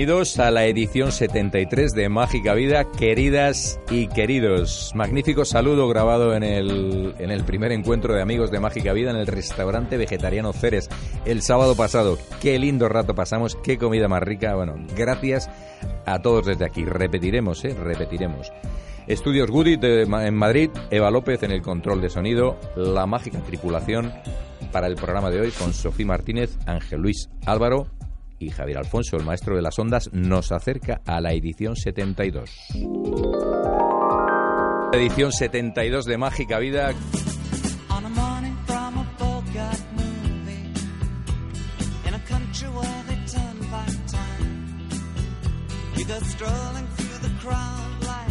[0.00, 4.92] Bienvenidos a la edición 73 de Mágica Vida, queridas y queridos.
[4.94, 9.18] Magnífico saludo grabado en el, en el primer encuentro de amigos de Mágica Vida en
[9.18, 10.88] el restaurante vegetariano Ceres
[11.26, 12.16] el sábado pasado.
[12.40, 14.54] Qué lindo rato pasamos, qué comida más rica.
[14.54, 15.50] Bueno, gracias
[16.06, 16.86] a todos desde aquí.
[16.86, 17.74] Repetiremos, ¿eh?
[17.74, 18.50] Repetiremos.
[19.06, 24.14] Estudios Goody en Madrid, Eva López en el control de sonido, la mágica tripulación
[24.72, 27.99] para el programa de hoy con Sofía Martínez, Ángel Luis Álvaro
[28.40, 32.50] y Javier Alfonso, el maestro de las ondas, nos acerca a la edición 72.
[34.92, 36.92] Edición 72 de Mágica Vida.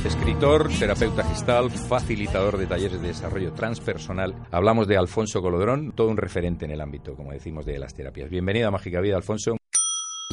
[0.05, 4.33] Escritor, terapeuta gestal, facilitador de talleres de desarrollo transpersonal.
[4.49, 8.29] Hablamos de Alfonso Colodrón, todo un referente en el ámbito, como decimos, de las terapias.
[8.29, 9.58] Bienvenido a Mágica Vida, Alfonso.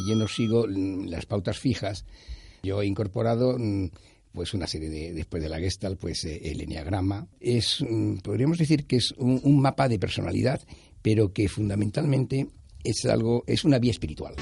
[0.05, 2.05] Yo no sigo las pautas fijas.
[2.63, 3.87] Yo he incorporado mm,
[4.33, 8.59] pues una serie de después de la Gestalt, pues eh, el enneagrama es mm, podríamos
[8.59, 10.61] decir que es un, mapa de personalidad,
[11.01, 12.47] pero que fundamentalmente
[12.85, 14.35] es algo es una vía espiritual.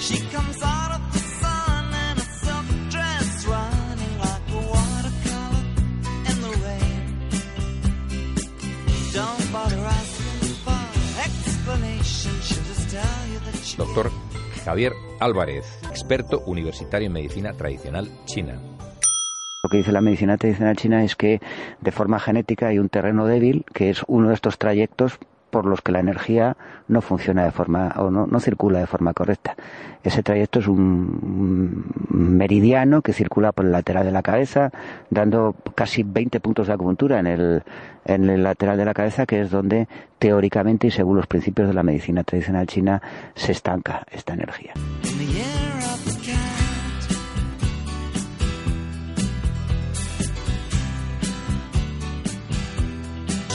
[13.77, 14.33] Doctor
[14.64, 18.54] Javier Álvarez, experto universitario en medicina tradicional china.
[19.62, 21.40] Lo que dice la medicina tradicional china es que
[21.80, 25.18] de forma genética hay un terreno débil, que es uno de estos trayectos
[25.55, 26.56] por los que la energía
[26.88, 29.54] no funciona de forma o no, circula de forma correcta.
[30.03, 34.72] Ese trayecto es un meridiano que circula por el lateral de la cabeza,
[35.10, 37.62] dando casi 20 puntos de acupuntura en el,
[38.04, 39.87] en el lateral de la cabeza, que es donde
[40.19, 43.00] teóricamente y según los principios de la medicina tradicional china
[43.36, 44.72] se estanca esta energía.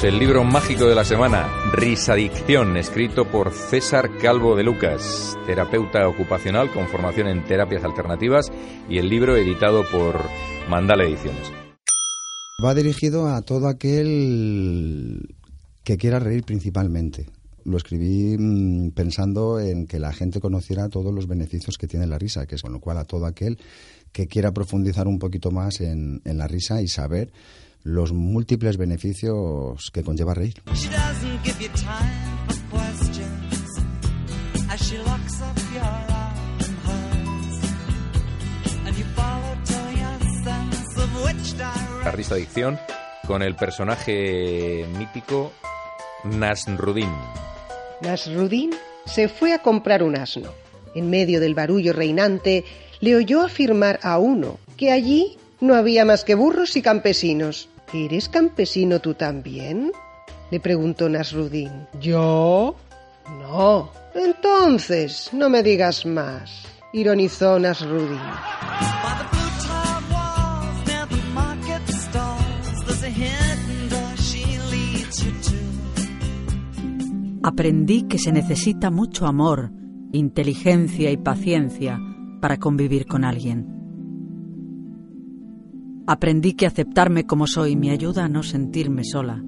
[0.01, 6.71] El libro mágico de la semana, Risadicción, escrito por César Calvo de Lucas, terapeuta ocupacional
[6.71, 8.49] con formación en terapias alternativas,
[8.89, 10.21] y el libro editado por
[10.69, 11.51] Mandala Ediciones.
[12.63, 15.35] Va dirigido a todo aquel
[15.83, 17.25] que quiera reír principalmente.
[17.65, 22.17] Lo escribí mm, pensando en que la gente conociera todos los beneficios que tiene la
[22.17, 23.59] risa, que es con lo cual a todo aquel
[24.13, 27.33] que quiera profundizar un poquito más en, en la risa y saber
[27.83, 30.61] los múltiples beneficios que conlleva reír.
[42.03, 42.79] La risa adicción
[43.27, 45.51] con el personaje mítico
[46.23, 47.09] Nasrudin.
[48.01, 48.71] Nasrudin
[49.05, 50.51] se fue a comprar un asno.
[50.95, 52.65] En medio del barullo reinante,
[52.99, 57.69] le oyó afirmar a uno que allí no había más que burros y campesinos.
[57.93, 59.91] ¿Eres campesino tú también?
[60.51, 61.87] le preguntó Nasrudin.
[61.99, 62.75] ¿Yo?
[63.39, 63.91] No.
[64.15, 68.19] Entonces, no me digas más, ironizó Nasrudin.
[77.43, 79.71] Aprendí que se necesita mucho amor,
[80.11, 81.99] inteligencia y paciencia
[82.41, 83.78] para convivir con alguien.
[86.11, 89.43] Aprendí que aceptarme como soy me ayuda a no sentirme sola,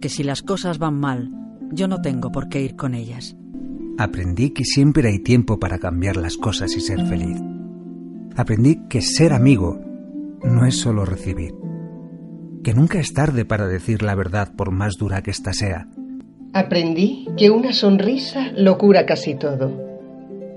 [0.00, 1.30] que si las cosas van mal,
[1.70, 3.36] yo no tengo por qué ir con ellas.
[3.96, 7.40] Aprendí que siempre hay tiempo para cambiar las cosas y ser feliz.
[8.34, 9.78] Aprendí que ser amigo
[10.42, 11.54] no es solo recibir,
[12.64, 15.86] que nunca es tarde para decir la verdad por más dura que ésta sea.
[16.52, 19.93] Aprendí que una sonrisa lo cura casi todo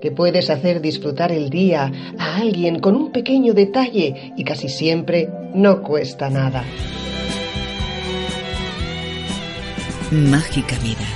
[0.02, 5.30] que puedes hacer disfrutar el día a alguien con un pequeño detalle y casi siempre
[5.54, 6.64] no cuesta nada.
[10.12, 11.08] Mágica vida.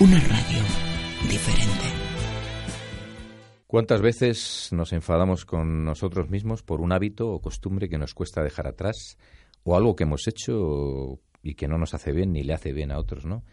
[0.00, 0.62] Una radio
[1.28, 1.70] diferente.
[3.66, 8.42] ¿Cuántas veces nos enfadamos con nosotros mismos por un hábito o costumbre que nos cuesta
[8.42, 9.16] dejar atrás
[9.62, 12.90] o algo que hemos hecho y que no nos hace bien ni le hace bien
[12.90, 13.44] a otros, ¿no?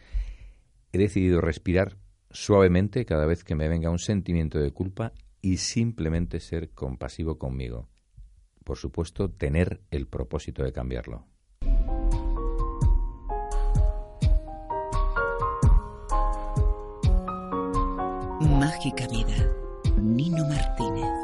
[0.92, 1.98] He decidido respirar
[2.38, 5.12] suavemente cada vez que me venga un sentimiento de culpa
[5.42, 7.90] y simplemente ser compasivo conmigo.
[8.64, 11.26] Por supuesto, tener el propósito de cambiarlo.
[18.40, 19.52] Mágica Vida,
[20.00, 21.17] Nino Martínez.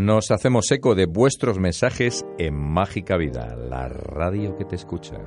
[0.00, 5.18] Nos hacemos eco de vuestros mensajes en Mágica Vida, la radio que te escucha.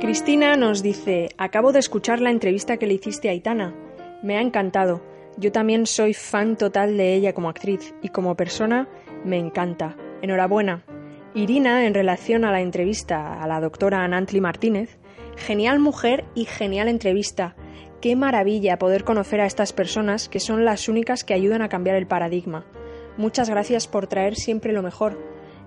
[0.00, 3.74] Cristina nos dice, acabo de escuchar la entrevista que le hiciste a Aitana.
[4.22, 5.02] Me ha encantado.
[5.36, 8.88] Yo también soy fan total de ella como actriz y como persona
[9.24, 9.96] me encanta.
[10.22, 10.84] Enhorabuena.
[11.34, 14.96] Irina, en relación a la entrevista a la doctora Anantli Martínez,
[15.36, 17.56] genial mujer y genial entrevista.
[18.00, 21.96] Qué maravilla poder conocer a estas personas que son las únicas que ayudan a cambiar
[21.96, 22.64] el paradigma.
[23.16, 25.18] Muchas gracias por traer siempre lo mejor.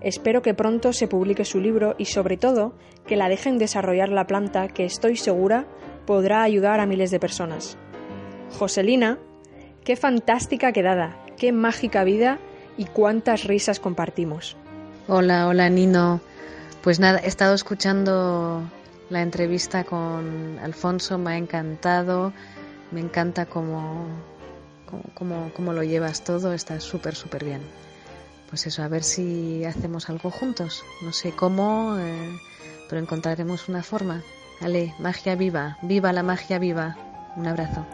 [0.02, 2.74] Espero que pronto se publique su libro y sobre todo
[3.08, 5.66] que la dejen desarrollar la planta que estoy segura
[6.06, 7.78] podrá ayudar a miles de personas.
[8.58, 9.18] Joselina,
[9.84, 12.40] qué fantástica quedada, qué mágica vida
[12.78, 14.56] y cuántas risas compartimos.
[15.08, 16.22] Hola, hola Nino.
[16.82, 18.62] Pues nada, he estado escuchando
[19.10, 22.34] la entrevista con Alfonso, me ha encantado,
[22.92, 24.06] me encanta cómo,
[25.13, 27.62] cómo, lo llevas todo, está súper, súper bien.
[28.50, 30.84] Pues eso, a ver si hacemos algo juntos.
[31.01, 32.39] No sé cómo, eh,
[32.89, 34.24] pero encontraremos una forma.
[34.62, 36.95] Ale, magia viva, viva la magia viva.
[37.36, 37.86] Un abrazo.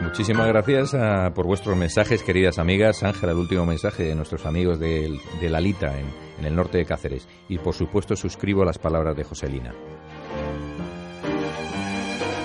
[0.00, 3.02] Muchísimas gracias ah, por vuestros mensajes, queridas amigas.
[3.02, 6.06] Ángela, el último mensaje de nuestros amigos de, de Lalita en,
[6.38, 7.26] en el norte de Cáceres.
[7.48, 9.74] Y por supuesto suscribo las palabras de Joselina.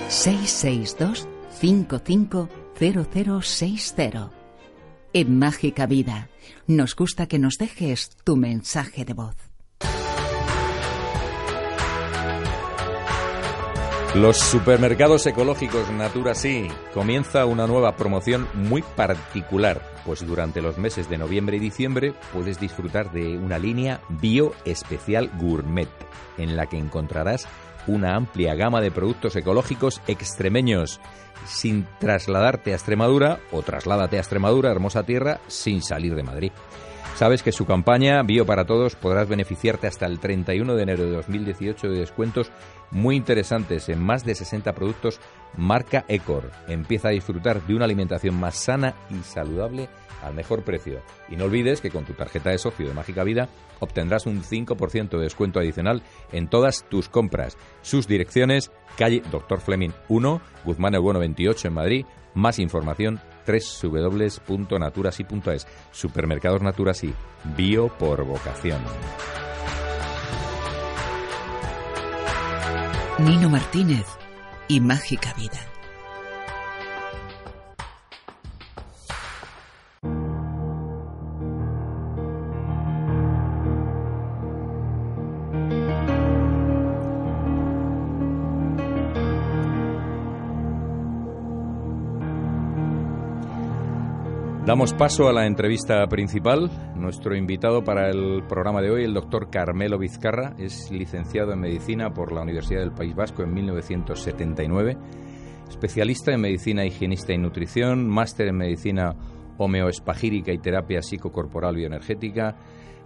[0.08, 1.28] 662
[1.60, 2.48] 55
[2.80, 4.30] 0060.
[5.12, 6.30] En Mágica Vida,
[6.66, 9.36] nos gusta que nos dejes tu mensaje de voz.
[14.14, 21.08] Los supermercados ecológicos Natura Sí comienza una nueva promoción muy particular, pues durante los meses
[21.08, 25.90] de noviembre y diciembre puedes disfrutar de una línea bio especial gourmet,
[26.38, 27.46] en la que encontrarás
[27.86, 31.00] una amplia gama de productos ecológicos extremeños
[31.46, 36.52] sin trasladarte a Extremadura o trasládate a Extremadura, hermosa tierra, sin salir de Madrid.
[37.16, 41.10] Sabes que su campaña Bio para Todos podrás beneficiarte hasta el 31 de enero de
[41.10, 42.50] 2018 de descuentos
[42.90, 45.20] muy interesantes en más de 60 productos
[45.56, 46.50] marca Ecor.
[46.66, 49.90] Empieza a disfrutar de una alimentación más sana y saludable
[50.22, 51.02] al mejor precio.
[51.28, 55.10] Y no olvides que con tu tarjeta de socio de Mágica Vida obtendrás un 5%
[55.10, 56.02] de descuento adicional
[56.32, 57.56] en todas tus compras.
[57.82, 59.60] Sus direcciones, calle Dr.
[59.60, 62.06] Fleming 1, Guzmán el Bueno 28 en Madrid.
[62.34, 65.66] Más información www.naturasi.es.
[65.90, 67.12] Supermercados Naturasi,
[67.56, 68.80] bio por vocación.
[73.18, 74.06] Nino Martínez
[74.68, 75.69] y Mágica Vida.
[94.80, 96.70] Damos paso a la entrevista principal.
[96.96, 102.14] Nuestro invitado para el programa de hoy, el doctor Carmelo Vizcarra, es licenciado en medicina
[102.14, 104.96] por la Universidad del País Vasco en 1979,
[105.68, 109.14] especialista en medicina higienista y nutrición, máster en medicina
[109.58, 112.56] homeoespagírica y terapia psicocorporal bioenergética,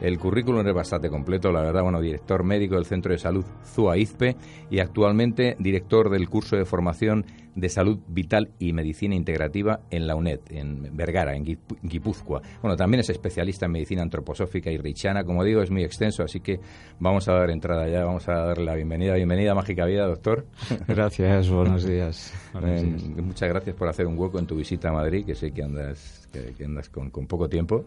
[0.01, 4.37] el currículum es bastante completo, la verdad, bueno, director médico del Centro de Salud ZUA-IZPE
[4.71, 10.17] y actualmente director del curso de formación de Salud Vital y Medicina Integrativa en la
[10.17, 11.45] UNED, en Vergara, en
[11.83, 12.43] Guipúzcoa.
[12.63, 16.41] Bueno, también es especialista en medicina antroposófica y richana, como digo, es muy extenso, así
[16.41, 16.61] que
[16.99, 19.15] vamos a dar entrada ya, vamos a darle la bienvenida.
[19.15, 20.47] Bienvenida a Mágica Vida, doctor.
[20.89, 22.33] Gracias, buenos días.
[22.65, 22.87] Eh,
[23.21, 26.25] muchas gracias por hacer un hueco en tu visita a Madrid, que sé que andas
[26.57, 27.85] que, andas con, poco tiempo.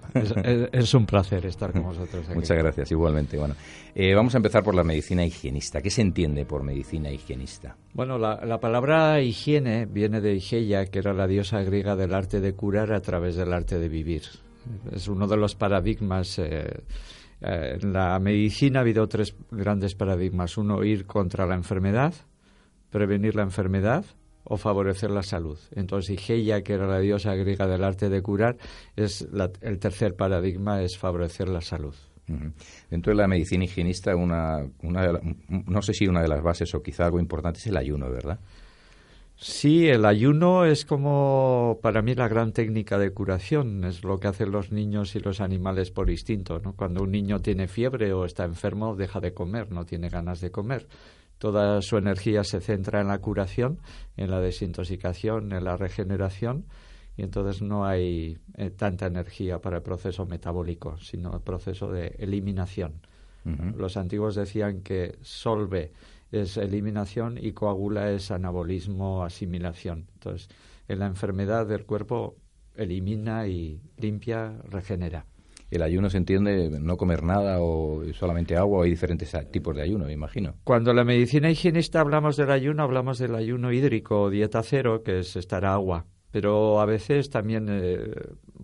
[0.72, 2.36] Es, un placer estar con vosotros aquí.
[2.36, 3.38] Muchas gracias, igualmente.
[3.38, 3.56] Bueno,
[3.94, 5.82] eh, vamos a empezar por la medicina higienista.
[5.82, 7.76] ¿Qué se entiende por medicina higienista?
[7.94, 12.54] Bueno, la, palabra higiene viene de Igeia, que era la diosa griega del arte de
[12.54, 14.24] curar a través del arte de vivir.
[14.92, 16.40] Es uno de los paradigmas.
[16.40, 16.84] Eh,
[17.42, 20.58] eh, en la medicina ha habido tres grandes paradigmas.
[20.58, 22.14] Uno, ir contra la enfermedad,
[22.90, 24.06] prevenir la enfermedad
[24.44, 25.60] o favorecer la salud.
[25.76, 28.58] Entonces, Igeia, que era la diosa griega del arte de curar,
[28.96, 29.28] es
[29.62, 31.96] el tercer paradigma es favorecer la salud.
[32.90, 36.84] Dentro de la medicina higienista, una, una no sé si una de las bases o
[36.84, 38.40] quizá algo importante es el ayuno, ¿verdad?
[39.40, 44.28] Sí, el ayuno es como para mí la gran técnica de curación, es lo que
[44.28, 46.60] hacen los niños y los animales por instinto.
[46.60, 46.74] ¿no?
[46.76, 50.52] Cuando un niño tiene fiebre o está enfermo, deja de comer, no tiene ganas de
[50.52, 50.88] comer
[51.38, 53.80] toda su energía se centra en la curación,
[54.16, 56.66] en la desintoxicación, en la regeneración,
[57.16, 62.16] y entonces no hay eh, tanta energía para el proceso metabólico, sino el proceso de
[62.20, 63.02] eliminación.
[63.78, 65.94] Los antiguos decían que solve
[66.32, 70.08] es eliminación y coagula es anabolismo, asimilación.
[70.14, 70.50] Entonces,
[70.88, 72.36] en la enfermedad del cuerpo
[72.76, 75.26] elimina y limpia, regenera.
[75.70, 79.82] El ayuno se entiende no comer nada o solamente agua, o hay diferentes tipos de
[79.82, 80.56] ayuno, me imagino.
[80.64, 85.20] Cuando la medicina higienista hablamos del ayuno, hablamos del ayuno hídrico o dieta cero, que
[85.20, 86.06] es estar agua.
[86.32, 88.12] Pero a veces también eh,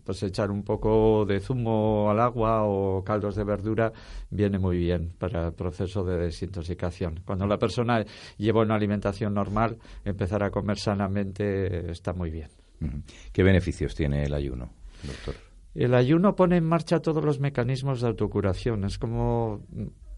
[0.03, 3.91] pues echar un poco de zumo al agua o caldos de verdura
[4.29, 7.21] viene muy bien para el proceso de desintoxicación.
[7.25, 8.03] Cuando la persona
[8.37, 12.49] lleva una alimentación normal, empezar a comer sanamente está muy bien.
[13.31, 15.35] ¿Qué beneficios tiene el ayuno, doctor?
[15.73, 18.83] El ayuno pone en marcha todos los mecanismos de autocuración.
[18.83, 19.65] Es como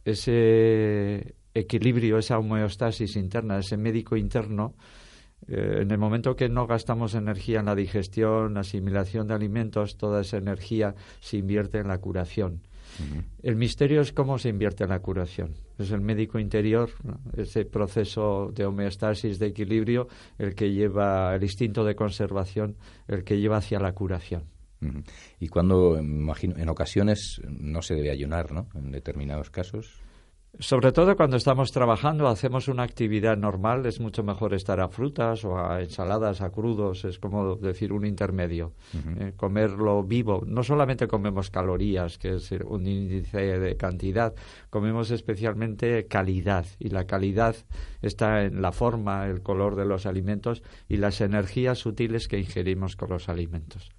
[0.03, 4.75] ese equilibrio, esa homeostasis interna, ese médico interno.
[5.47, 10.21] Eh, en el momento que no gastamos energía en la digestión, asimilación de alimentos, toda
[10.21, 12.61] esa energía se invierte en la curación.
[13.43, 15.55] El misterio es cómo se invierte en la curación.
[15.77, 16.89] Es el médico interior,
[17.35, 22.77] ese proceso de homeostasis, de equilibrio, el que lleva el instinto de conservación,
[23.07, 24.43] el que lleva hacia la curación.
[25.39, 28.67] Y cuando, imagino, en ocasiones no se debe ayunar, ¿no?
[28.75, 30.04] En determinados casos.
[30.59, 35.43] Sobre todo cuando estamos trabajando, hacemos una actividad normal, es mucho mejor estar a frutas
[35.43, 38.73] o a ensaladas, a crudos, es como decir un intermedio.
[39.19, 40.43] Eh, comerlo vivo.
[40.45, 44.33] No solamente comemos calorías, que es un índice de cantidad,
[44.69, 46.65] comemos especialmente calidad.
[46.79, 47.55] Y la calidad
[48.01, 52.95] está en la forma, el color de los alimentos y las energías sutiles que ingerimos
[52.95, 53.91] con los alimentos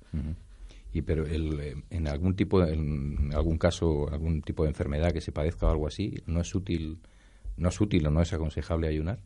[0.92, 5.20] y pero el, eh, en algún tipo en algún caso algún tipo de enfermedad que
[5.20, 7.00] se padezca o algo así no es útil
[7.56, 9.20] no es útil o no es aconsejable ayunar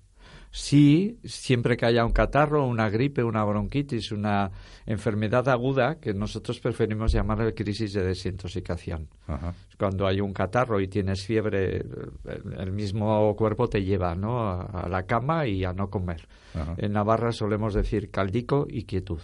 [0.52, 4.50] Sí, siempre que haya un catarro, una gripe, una bronquitis, una
[4.85, 9.09] enfermedad aguda que nosotros preferimos llamar el crisis de desintoxicación.
[9.81, 11.83] Cuando hay un catarro y tienes fiebre,
[12.59, 14.51] el mismo cuerpo te lleva ¿no?
[14.51, 16.29] a, la cama y a no comer.
[16.77, 19.21] En Navarra solemos decir caldico y quietud.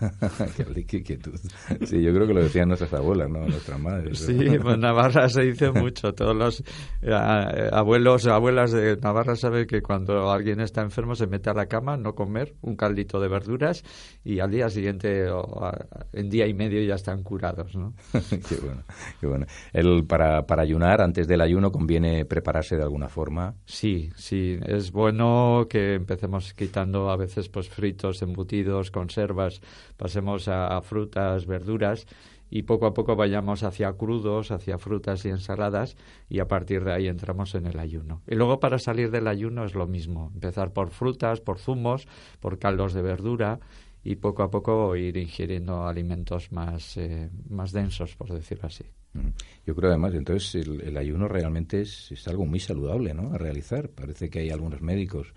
[0.56, 1.38] caldico y quietud.
[1.84, 3.46] Sí, yo creo que lo decían nuestras abuelas, ¿no?
[3.46, 4.18] Nuestras madres.
[4.18, 6.12] Sí, en Navarra se dice mucho.
[6.14, 6.64] Todos los
[7.02, 11.66] eh, abuelos, abuelas de Navarra saben que cuando alguien está enfermo se mete a la
[11.66, 13.84] cama, no comer, un caldito de verduras
[14.24, 15.70] y al día siguiente o
[16.12, 17.92] en día y medio ya están curados, ¿no?
[18.48, 18.82] qué bueno,
[19.20, 19.46] qué bueno.
[19.72, 23.54] El, para, ayunar, antes del ayuno, ¿conviene prepararse de alguna forma?
[23.66, 24.58] Sí, sí.
[24.64, 29.60] Es bueno que empecemos quitando a veces pues fritos, embutidos, conservas,
[29.96, 32.06] pasemos a frutas, verduras
[32.54, 35.96] y poco a poco vayamos hacia crudos, hacia frutas y ensaladas
[36.28, 38.20] y a partir de ahí entramos en el ayuno.
[38.28, 42.06] Y luego para salir del ayuno es lo mismo, empezar por frutas, por zumos,
[42.40, 43.58] por caldos de verdura
[44.04, 48.84] y poco a poco ir ingiriendo alimentos más, eh, más densos, por decirlo así.
[49.14, 49.28] Mm.
[49.66, 53.32] Yo creo además, entonces el, ayuno realmente es, es, algo muy saludable ¿no?
[53.32, 53.88] a realizar.
[53.88, 55.32] Parece que hay algunos médicos,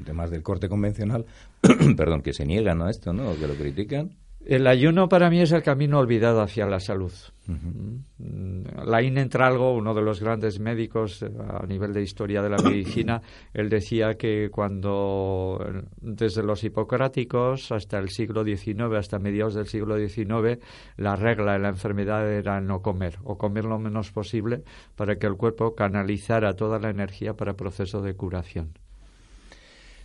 [0.00, 1.26] además del corte convencional,
[1.96, 3.30] perdón, que se niegan a esto, ¿no?
[3.30, 4.16] o que lo critican.
[4.44, 7.12] El ayuno para mí es el camino olvidado hacia la salud.
[7.46, 12.56] Mm, Lain Entralgo, uno de los grandes médicos eh, a nivel de historia de la
[12.56, 13.20] medicina,
[13.52, 15.58] él decía que cuando
[16.00, 20.58] desde los hipocráticos hasta el siglo XIX, hasta mediados del siglo XIX,
[20.96, 24.62] la regla de la enfermedad era no comer o comer lo menos posible
[24.96, 28.72] para que el cuerpo canalizara toda la energía para proceso de curación.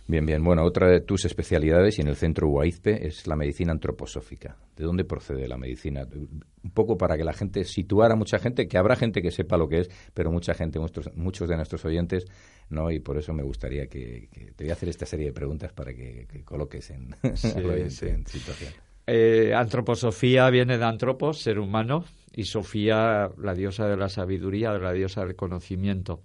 [0.08, 0.44] Bien, bien.
[0.44, 4.56] Bueno, otra de tus especialidades y en el centro UAIZPE es la medicina antroposófica.
[4.76, 6.06] ¿De dónde procede la medicina?
[6.12, 9.56] Un poco para que la gente situara a mucha gente, que habrá gente que sepa
[9.56, 12.24] lo que es, pero mucha gente, muchos, de nuestros oyentes,
[12.70, 15.72] no, y por eso me gustaría que, te voy a hacer esta serie de preguntas
[15.72, 17.16] para que, coloques en,
[18.26, 18.72] situación.
[19.08, 24.92] Eh, antroposofía viene de antropos, ser humano, y Sofía, la diosa de la sabiduría, la
[24.92, 26.20] diosa del conocimiento.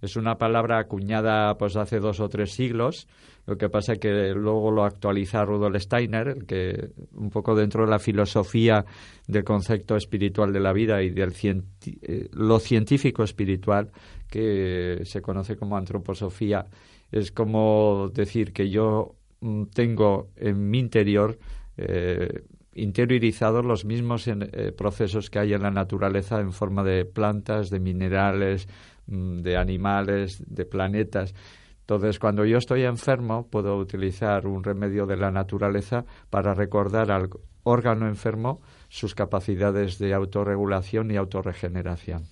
[0.00, 3.08] Es una palabra acuñada pues hace dos o tres siglos.
[3.46, 7.90] Lo que pasa es que luego lo actualiza Rudolf Steiner, que un poco dentro de
[7.90, 8.84] la filosofía
[9.26, 13.90] del concepto espiritual de la vida y del eh, lo científico espiritual
[14.28, 16.66] que se conoce como antroposofía.
[17.10, 21.38] Es como decir que yo mm, tengo en mi interior
[21.76, 27.70] eh, interiorizados los mismos eh, procesos que hay en la naturaleza en forma de plantas,
[27.70, 28.68] de minerales,
[29.08, 31.34] de animales, de planetas.
[31.80, 37.30] Entonces, cuando yo estoy enfermo, puedo utilizar un remedio de la naturaleza para recordar al
[37.62, 42.24] órgano enfermo sus capacidades de autorregulación y autorregeneración.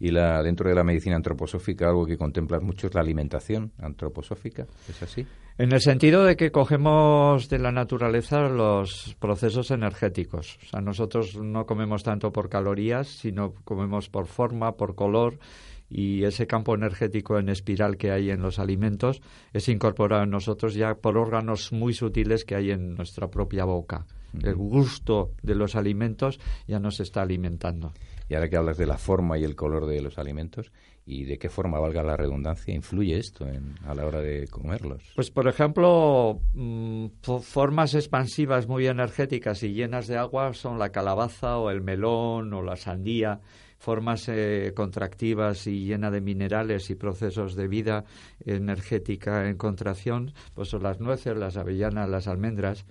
[0.00, 4.66] Y la, dentro de la medicina antroposófica, algo que contempla mucho es la alimentación antroposófica,
[4.88, 5.26] ¿es así?
[5.60, 10.56] En el sentido de que cogemos de la naturaleza los procesos energéticos.
[10.62, 15.40] O sea, nosotros no comemos tanto por calorías, sino comemos por forma, por color,
[15.90, 19.20] y ese campo energético en espiral que hay en los alimentos
[19.52, 24.06] es incorporado en nosotros ya por órganos muy sutiles que hay en nuestra propia boca
[24.40, 27.92] El gusto de los alimentos ya nos está alimentando.
[28.28, 30.70] Y ahora que hablas de la forma y el color de los alimentos,
[31.08, 33.46] ¿y de qué forma, valga la redundancia, influye esto
[33.86, 35.02] a la hora de comerlos?
[35.14, 37.06] Pues, por ejemplo, mm,
[37.40, 42.62] formas expansivas muy energéticas y llenas de agua son la calabaza o el melón o
[42.62, 43.40] la sandía
[43.78, 48.04] formas eh, contractivas y llena de minerales y procesos de vida
[48.44, 52.84] energética en contracción, pues son las nueces, las avellanas, las almendras.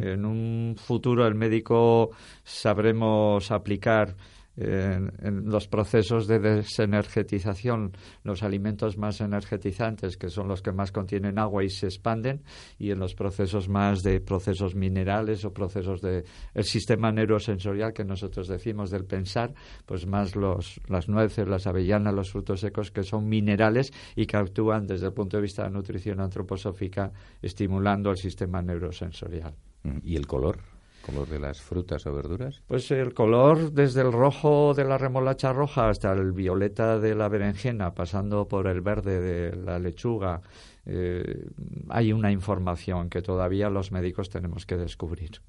[0.00, 2.10] En un futuro el médico
[2.44, 4.14] sabremos aplicar
[4.56, 7.92] en, los procesos de desenergetización,
[8.22, 12.42] los alimentos más energetizantes, que son los que más contienen agua y se expanden,
[12.78, 18.04] y en los procesos más de procesos minerales o procesos de el sistema neurosensorial que
[18.04, 19.54] nosotros decimos del pensar,
[19.86, 24.36] pues más los, las nueces, las avellanas, los frutos secos, que son minerales y que
[24.36, 29.54] actúan desde el punto de vista de la nutrición antroposófica, estimulando el sistema neurosensorial.
[30.02, 30.73] ¿Y el color?
[31.04, 32.62] Color de las frutas o verduras?
[32.66, 37.28] Pues el color desde el rojo de la remolacha roja hasta el violeta de la
[37.28, 40.40] berenjena, pasando por el verde de la lechuga,
[40.86, 41.46] eh,
[41.88, 45.40] hay una información que todavía los médicos tenemos que descubrir.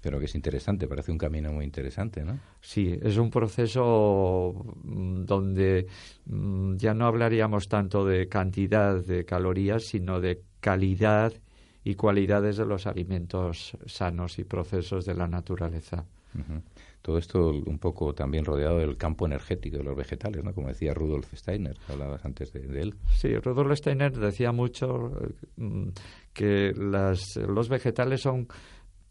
[0.00, 2.38] Pero que es interesante, parece un camino muy interesante, ¿no?
[2.60, 4.54] Sí, es un proceso
[4.84, 5.86] mm, donde
[6.26, 11.32] mm, ya no hablaríamos tanto de cantidad de calorías, sino de calidad
[11.86, 16.04] y cualidades de los alimentos sanos y procesos de la naturaleza.
[17.00, 20.52] Todo esto un poco también rodeado del campo energético de los vegetales, ¿no?
[20.52, 22.96] Como decía Rudolf Steiner, hablabas antes de, él.
[23.14, 25.12] Sí, Rudolf Steiner decía mucho
[25.58, 25.90] mm,
[26.32, 28.48] que las, los vegetales son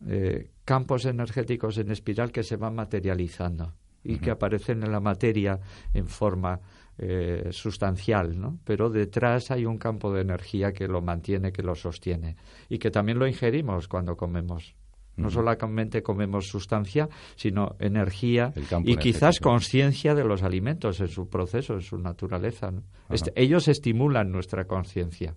[0.10, 3.72] eh, campos energéticos en espiral que se van materializando
[4.04, 5.62] y que aparecen en la materia
[5.94, 6.60] en forma
[6.98, 8.60] eh, sustancial, ¿no?
[8.64, 12.38] Pero detrás hay un campo de energía que lo mantiene, que lo sostiene
[12.70, 14.76] y que también lo ingerimos cuando comemos.
[15.18, 18.52] No solamente comemos sustancia, sino energía
[18.84, 22.72] y quizás conciencia de los alimentos en su proceso, en su naturaleza.
[23.10, 25.36] Este, ellos estimulan nuestra conciencia.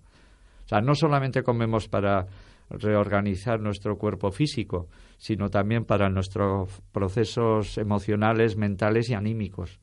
[0.65, 2.27] O sea, no solamente comemos para
[2.69, 9.79] reorganizar nuestro cuerpo físico, sino también para nuestros procesos emocionales, mentales y anímicos.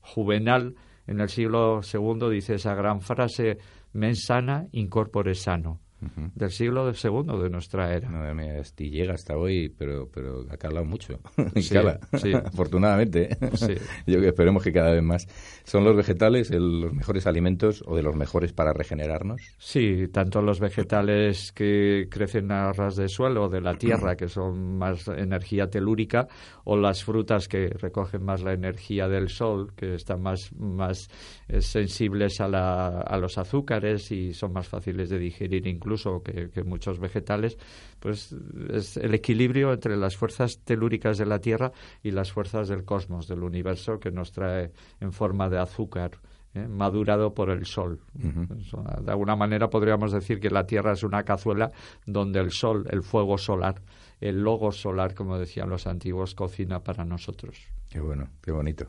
[0.00, 0.74] Juvenal
[1.06, 3.58] en el siglo II dice esa gran frase,
[3.92, 5.85] mens sana, incorpore sano
[6.34, 8.10] del siglo segundo de nuestra era.
[8.10, 11.20] Madre mía, y llega hasta hoy, pero, pero ha calado mucho.
[11.56, 11.74] Sí,
[12.34, 13.36] afortunadamente.
[14.06, 15.26] Yo que esperemos que cada vez más.
[15.64, 19.40] ¿Son los vegetales los mejores alimentos o de los mejores para regenerarnos?
[19.58, 24.76] Sí, tanto los vegetales que crecen a ras de suelo, de la tierra, que son
[24.78, 26.28] más energía telúrica,
[26.64, 31.08] o las frutas que recogen más la energía del sol, que están más, más
[31.48, 36.20] eh, sensibles a, la, a los azúcares y son más fáciles de digerir incluso incluso
[36.20, 37.56] que, muchos vegetales,
[38.00, 38.34] pues
[38.70, 41.70] es el equilibrio entre las fuerzas telúricas de la Tierra
[42.02, 46.10] y las fuerzas del cosmos, del universo, que nos trae en forma de azúcar.
[46.54, 46.66] ¿eh?
[46.66, 48.00] madurado por el sol.
[48.14, 51.70] De alguna manera podríamos decir que la Tierra es una cazuela
[52.04, 53.80] donde el sol, el fuego solar,
[54.20, 57.68] el logo solar, como decían los antiguos, cocina para nosotros.
[57.88, 58.86] Qué bueno, qué bonito.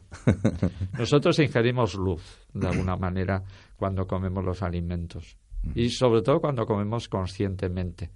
[0.97, 3.43] nosotros ingerimos luz, de alguna manera,
[3.75, 5.37] cuando comemos los alimentos
[5.75, 8.11] y sobre todo cuando comemos conscientemente.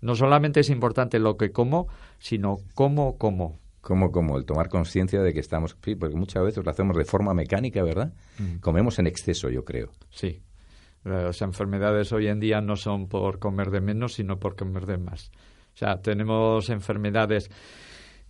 [0.00, 3.58] No solamente es importante lo que como, sino cómo como.
[3.80, 7.34] Cómo como, el tomar conciencia de que estamos, porque muchas veces lo hacemos de forma
[7.34, 8.14] mecánica, ¿verdad?
[8.60, 9.90] Comemos en exceso, yo creo.
[10.10, 10.42] Sí.
[11.04, 14.96] Las enfermedades hoy en día no son por comer de menos, sino por comer de
[14.96, 15.30] más.
[15.74, 17.50] O sea, tenemos enfermedades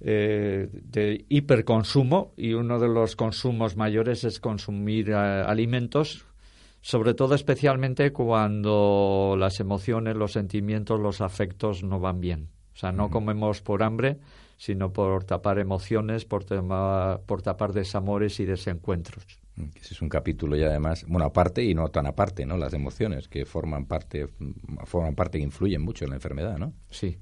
[0.01, 6.27] eh, de hiperconsumo y uno de los consumos mayores es consumir eh, alimentos
[6.85, 12.51] sobre todo especialmente cuando las emociones, los sentimientos, los afectos no van bien.
[12.75, 14.19] O sea, no comemos por hambre,
[14.59, 16.45] sino por tapar emociones, por,
[17.25, 19.25] por tapar desamores y desencuentros.
[19.57, 22.59] Mm, ese es un capítulo y además, bueno, aparte y no tan aparte, ¿no?
[22.59, 24.29] Las emociones que forman parte,
[24.85, 26.75] forman parte e influyen mucho en la enfermedad, ¿no?
[26.91, 27.17] Sí.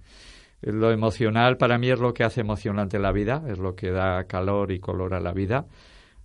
[0.60, 4.24] Lo emocional para mí es lo que hace emocionante la vida, es lo que da
[4.24, 5.66] calor y color a la vida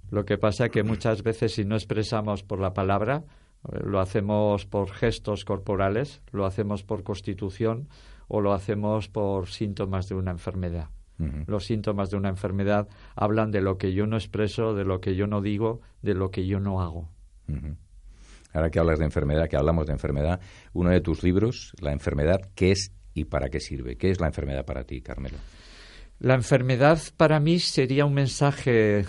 [0.10, 3.24] lo que pasa es que muchas veces si no expresamos por la palabra,
[3.72, 7.90] eh, lo hacemos por gestos corporales, lo hacemos por constitución
[8.28, 10.90] o lo hacemos por síntomas de una enfermedad.
[11.48, 15.16] Los síntomas de una enfermedad hablan de lo que yo no expreso, de lo que
[15.16, 17.10] yo no digo, de lo que yo no hago.
[18.54, 20.40] Ahora que hablas de enfermedad, que hablamos de enfermedad,
[20.74, 23.98] uno de tus libros, La enfermedad, ¿qué es y para qué sirve?
[23.98, 25.38] ¿Qué es la enfermedad para ti, Carmelo?
[26.20, 29.06] La enfermedad para mí sería un mensaje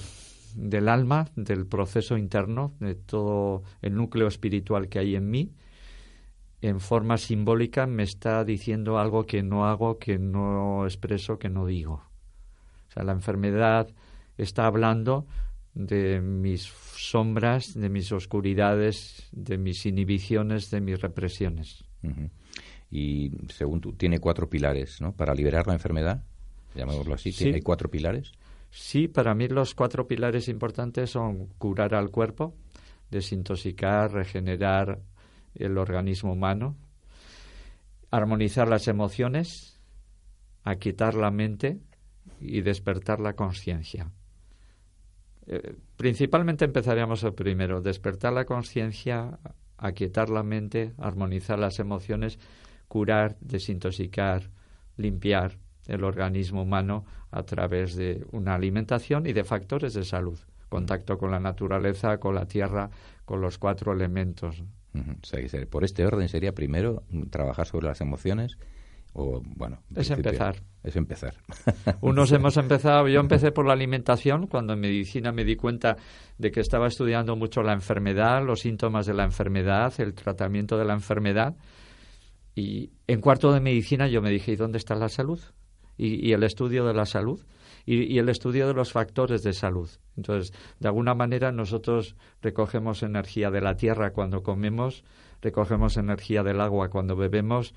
[0.56, 5.52] del alma, del proceso interno, de todo el núcleo espiritual que hay en mí,
[6.60, 11.66] en forma simbólica me está diciendo algo que no hago, que no expreso, que no
[11.66, 12.02] digo.
[12.88, 13.88] O sea, la enfermedad
[14.36, 15.26] está hablando
[15.74, 16.62] de mis
[16.96, 21.84] sombras, de mis oscuridades, de mis inhibiciones, de mis represiones.
[22.90, 25.12] Y según tú, tiene cuatro pilares, ¿no?
[25.12, 26.24] Para liberar la enfermedad,
[26.74, 28.32] llamémoslo así, ¿tiene cuatro pilares?
[28.70, 32.54] Sí, para mí los cuatro pilares importantes son curar al cuerpo,
[33.10, 35.00] desintoxicar, regenerar
[35.54, 36.76] el organismo humano,
[38.10, 39.80] armonizar las emociones,
[40.64, 41.80] aquietar la mente
[42.40, 44.10] y despertar la conciencia.
[45.46, 49.38] Eh, principalmente empezaríamos el primero, despertar la conciencia,
[49.78, 52.38] aquietar la mente, armonizar las emociones,
[52.86, 54.50] curar, desintoxicar,
[54.96, 61.18] limpiar el organismo humano a través de una alimentación y de factores de salud, contacto
[61.18, 62.90] con la naturaleza, con la tierra,
[63.24, 64.62] con los cuatro elementos.
[65.70, 68.58] por este orden sería primero trabajar sobre las emociones,
[69.14, 70.62] o, bueno, es empezar.
[70.82, 71.34] Es empezar.
[72.00, 75.96] Unos hemos empezado, yo empecé por la alimentación, cuando en medicina me di cuenta
[76.36, 80.84] de que estaba estudiando mucho la enfermedad, los síntomas de la enfermedad, el tratamiento de
[80.84, 81.56] la enfermedad.
[82.54, 85.40] Y en cuarto de medicina yo me dije, ¿y dónde está la salud?
[85.98, 87.40] Y, el estudio de la salud
[87.84, 89.90] y, y, el estudio de los factores de salud.
[90.16, 95.04] Entonces, de alguna manera nosotros recogemos energía de la tierra cuando comemos,
[95.42, 97.74] recogemos energía del agua cuando bebemos,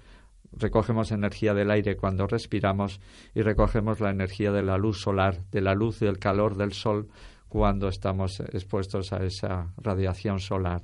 [0.57, 2.99] recogemos energía del aire cuando respiramos
[3.34, 6.73] y recogemos la energía de la luz solar, de la luz y del calor del
[6.73, 7.07] sol
[7.47, 10.81] cuando estamos expuestos a esa radiación solar.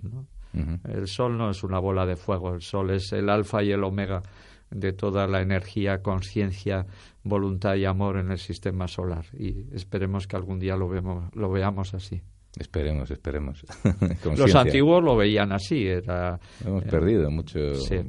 [0.85, 3.83] El sol no es una bola de fuego, el sol es el alfa y el
[3.83, 4.23] omega
[4.69, 6.85] de toda la energía, conciencia,
[7.23, 9.25] voluntad y amor en el sistema solar.
[9.37, 12.21] Y esperemos que algún día lo, vemos, lo veamos así.
[12.59, 13.63] Esperemos, esperemos.
[14.37, 15.85] Los antiguos lo veían así.
[15.85, 17.59] Era, Hemos eh, perdido mucho,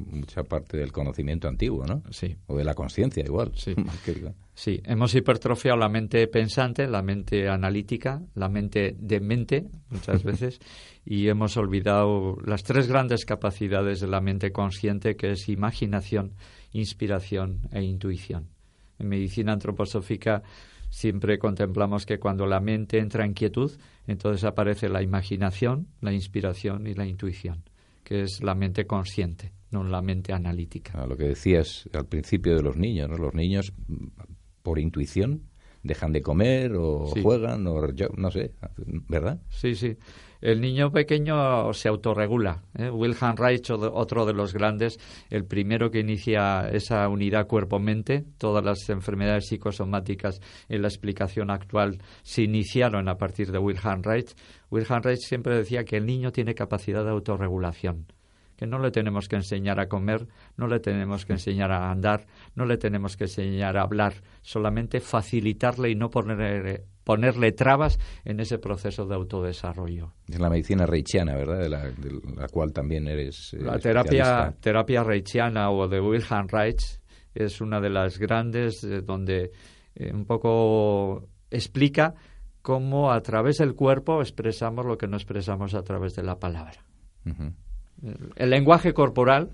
[0.07, 2.01] mucha parte del conocimiento antiguo, ¿no?
[2.09, 2.35] Sí.
[2.47, 3.51] O de la conciencia, igual.
[3.55, 3.75] Sí.
[4.53, 10.59] sí, hemos hipertrofiado la mente pensante, la mente analítica, la mente de mente, muchas veces,
[11.09, 16.35] y hemos olvidado las tres grandes capacidades de la mente consciente, que es imaginación,
[16.71, 18.49] inspiración e intuición.
[18.99, 20.43] En medicina antroposófica
[20.91, 23.71] siempre contemplamos que cuando la mente entra en quietud,
[24.05, 27.63] entonces aparece la imaginación, la inspiración y la intuición,
[28.03, 31.01] que es la mente consciente, no la mente analítica.
[31.01, 33.17] A lo que decías al principio de los niños, ¿no?
[33.17, 33.73] Los niños,
[34.61, 35.48] por intuición,
[35.83, 37.81] dejan de comer o juegan o
[38.17, 38.53] no sé,
[39.07, 39.39] ¿verdad?
[39.49, 39.97] Sí, sí.
[40.41, 42.63] El niño pequeño se autorregula.
[42.77, 42.89] ¿eh?
[42.89, 44.97] Wilhelm Reich, otro de los grandes,
[45.29, 50.39] el primero que inicia esa unidad cuerpo-mente, todas las enfermedades psicosomáticas
[50.69, 54.33] en la explicación actual se iniciaron a partir de Wilhelm Reich.
[54.71, 58.05] Wilhelm Reich siempre decía que el niño tiene capacidad de autorregulación
[58.59, 62.25] que no le tenemos que enseñar a comer, no le tenemos que enseñar a andar,
[62.55, 68.41] no le tenemos que enseñar a hablar, solamente facilitarle y no ponerle, ponerle trabas en
[68.41, 70.11] ese proceso de autodesarrollo.
[70.27, 71.59] Es la medicina reichiana, ¿verdad?
[71.59, 73.53] De la, cual también eres.
[73.53, 76.99] Eh, la terapia, terapia reichiana o de Wilhelm Reich
[77.33, 79.53] es una de las grandes eh, donde
[79.95, 82.13] eh, un poco explica
[82.61, 86.83] cómo a través del cuerpo expresamos lo que no expresamos a través de la palabra.
[88.35, 89.49] El lenguaje corporal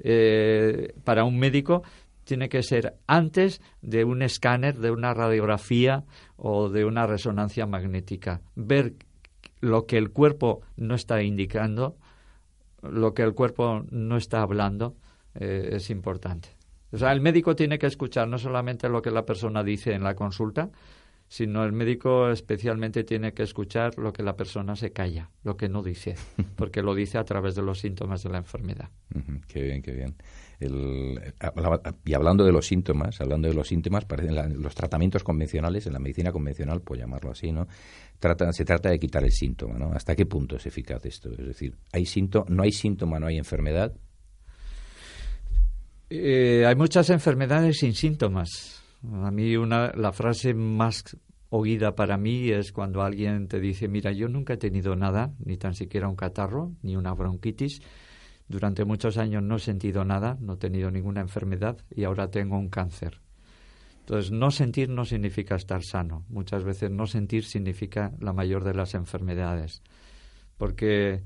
[0.00, 1.82] eh, para un médico
[2.24, 6.04] tiene que ser antes de un escáner, de una radiografía
[6.36, 8.40] o de una resonancia magnética.
[8.56, 8.94] Ver
[9.60, 11.96] lo que el cuerpo no está indicando,
[12.82, 14.96] lo que el cuerpo no está hablando,
[15.34, 16.48] eh, es importante.
[16.92, 20.02] O sea, el médico tiene que escuchar no solamente lo que la persona dice en
[20.02, 20.70] la consulta,
[21.28, 25.68] sino el médico especialmente tiene que escuchar lo que la persona se calla, lo que
[25.68, 26.14] no dice,
[26.56, 28.88] porque lo dice a través de los síntomas de la enfermedad.
[29.48, 30.14] qué bien, qué bien.
[32.04, 35.98] y hablando de los síntomas, hablando de los síntomas, parecen los tratamientos convencionales, en la
[35.98, 37.66] medicina convencional, por llamarlo así, ¿no?
[38.18, 39.92] Trata, se trata de quitar el síntoma, ¿no?
[39.92, 41.30] ¿Hasta qué punto es eficaz esto?
[41.30, 43.92] Es decir, hay síntoma, no hay síntoma, no hay enfermedad.
[46.08, 48.75] Eh, hay muchas enfermedades sin síntomas
[49.22, 51.16] a mí una, la frase más
[51.50, 55.56] oída para mí es cuando alguien te dice, mira, yo nunca he tenido nada, ni
[55.56, 57.80] tan siquiera un catarro, ni una bronquitis.
[58.48, 62.58] Durante muchos años no he sentido nada, no he tenido ninguna enfermedad y ahora tengo
[62.58, 63.20] un cáncer.
[64.00, 66.24] Entonces, no sentir no significa estar sano.
[66.28, 69.82] Muchas veces no sentir significa la mayor de las enfermedades.
[70.56, 71.24] Porque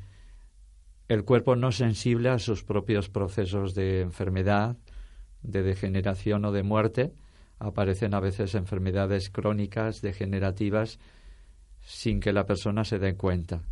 [1.08, 4.78] el cuerpo no es sensible a sus propios procesos de enfermedad,
[5.42, 7.12] de degeneración o de muerte,
[7.60, 10.98] aparecen a veces enfermedades crónicas, degenerativas,
[11.82, 13.62] sin que la persona se dé cuenta.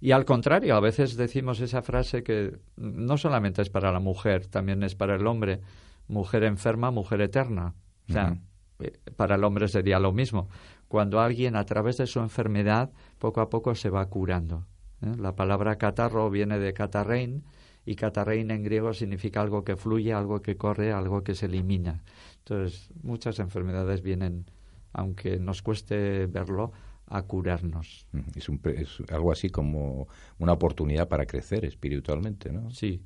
[0.00, 4.46] Y al contrario, a veces decimos esa frase que no solamente es para la mujer,
[4.46, 5.60] también es para el hombre.
[6.06, 7.74] Mujer enferma, mujer eterna.
[8.08, 8.38] O sea,
[8.78, 10.48] eh, para el hombre sería lo mismo.
[10.86, 14.66] Cuando alguien a través de su enfermedad poco a poco se va curando.
[15.02, 15.12] ¿eh?
[15.18, 17.44] La palabra catarro viene de catarrein
[17.84, 22.02] y catarrein en griego significa algo que fluye, algo que corre, algo que se elimina.
[22.50, 24.46] Entonces, muchas enfermedades vienen,
[24.92, 26.72] aunque nos cueste verlo,
[27.06, 28.06] a curarnos.
[28.34, 30.08] Es, es algo así como
[30.38, 32.70] una oportunidad para crecer espiritualmente, ¿no?
[32.70, 33.02] Sí,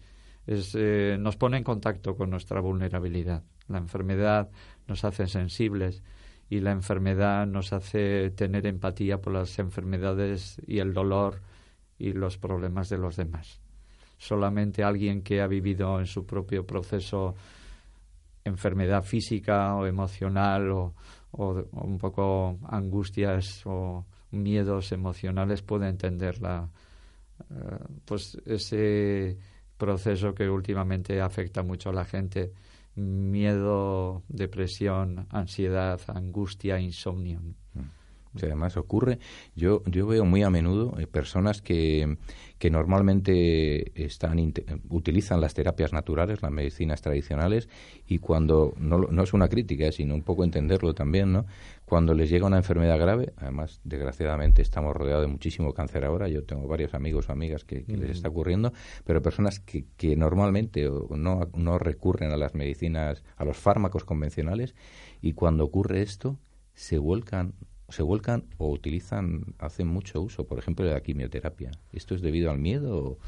[0.47, 3.45] es, eh, nos pone en contacto con nuestra vulnerabilidad.
[3.69, 4.51] La enfermedad
[4.89, 6.03] nos hace sensibles
[6.51, 11.41] y la enfermedad nos hace tener empatía por las enfermedades y el dolor
[11.99, 13.61] y los problemas de los demás.
[14.19, 17.35] Solamente alguien que ha vivido en su propio proceso
[18.45, 20.95] enfermedad física o emocional o,
[21.33, 26.69] un poco angustias o miedos emocionales puede entender la,
[27.51, 29.39] eh, pues ese
[29.79, 32.53] proceso que últimamente afecta mucho a la gente
[32.95, 37.41] miedo, depresión, ansiedad, angustia, insomnio.
[38.35, 38.39] Mm.
[38.43, 39.19] además ocurre,
[39.55, 42.17] yo, yo veo muy a menudo eh, personas que,
[42.59, 44.53] que normalmente están,
[44.89, 47.69] utilizan las terapias naturales, las medicinas tradicionales,
[48.07, 51.47] y cuando, no, no es una crítica, eh, sino un poco entenderlo también, ¿no?
[51.93, 56.43] cuando les llega una enfermedad grave, además desgraciadamente estamos rodeados de muchísimo cáncer ahora, yo
[56.43, 58.73] tengo varios amigos o amigas que, les está ocurriendo,
[59.05, 64.75] pero personas que, que normalmente no, no recurren a las medicinas, a los fármacos convencionales,
[65.21, 66.39] y cuando ocurre esto,
[66.73, 67.53] se vuelcan
[67.93, 71.71] se vuelcan o utilizan, hacen mucho uso, por ejemplo, de la quimioterapia.
[71.93, 73.19] ¿Esto es debido al miedo o,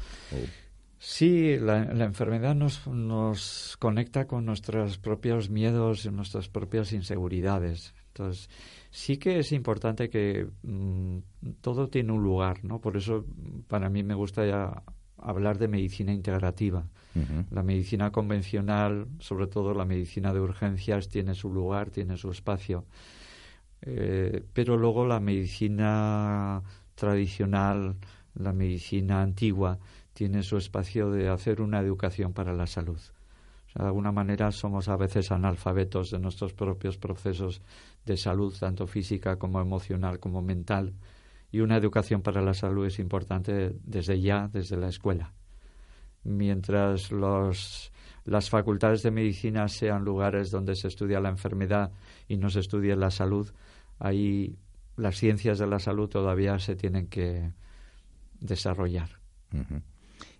[0.97, 7.93] Sí, la, enfermedad nos, nos, conecta con nuestros propios miedos y nuestras propias inseguridades.
[8.07, 8.49] Entonces,
[8.91, 11.17] sí que es importante que mm,
[11.61, 12.79] todo tiene un lugar, ¿no?
[12.79, 13.25] Por eso
[13.67, 14.83] para mí me gusta ya
[15.17, 16.87] hablar de medicina integrativa.
[17.49, 22.83] La medicina convencional, sobre todo la medicina de urgencias, tiene su lugar, tiene su espacio.
[23.81, 26.61] Eh, pero luego la medicina
[26.95, 27.95] tradicional,
[28.35, 29.77] la medicina antigua,
[30.13, 32.99] tiene su espacio de hacer una educación para la salud
[33.83, 37.61] de alguna manera somos a veces analfabetos de nuestros propios procesos
[38.05, 40.93] de salud, tanto física como emocional como mental.
[41.51, 45.33] Y una educación para la salud es importante desde ya, desde la escuela.
[46.23, 47.91] Mientras los,
[48.25, 51.91] las facultades de medicina sean lugares donde se estudia la enfermedad
[52.27, 53.51] y no se estudia la salud,
[53.99, 54.57] ahí
[54.97, 57.53] las ciencias de la salud todavía se tienen que
[58.39, 59.09] desarrollar.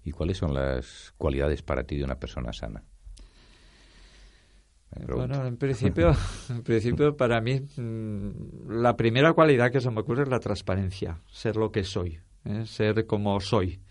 [0.03, 2.83] ¿Y cuáles son las cualidades para ti de una persona sana?
[5.07, 6.13] Bueno, en principio,
[6.49, 11.19] en principio para mí mm, la primera cualidad que se me ocurre es la transparencia,
[11.27, 12.65] ser lo que soy, ¿eh?
[12.65, 13.81] ser como soy,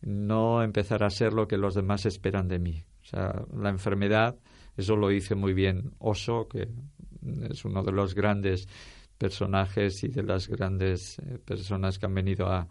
[0.00, 2.84] no empezar a ser lo que los demás esperan de mí.
[3.10, 4.36] Sea, la enfermedad,
[4.76, 6.68] eso lo dice muy bien Oso, que
[7.50, 8.68] es uno de los grandes
[9.16, 12.68] personajes y de las grandes eh, personas que han venido a,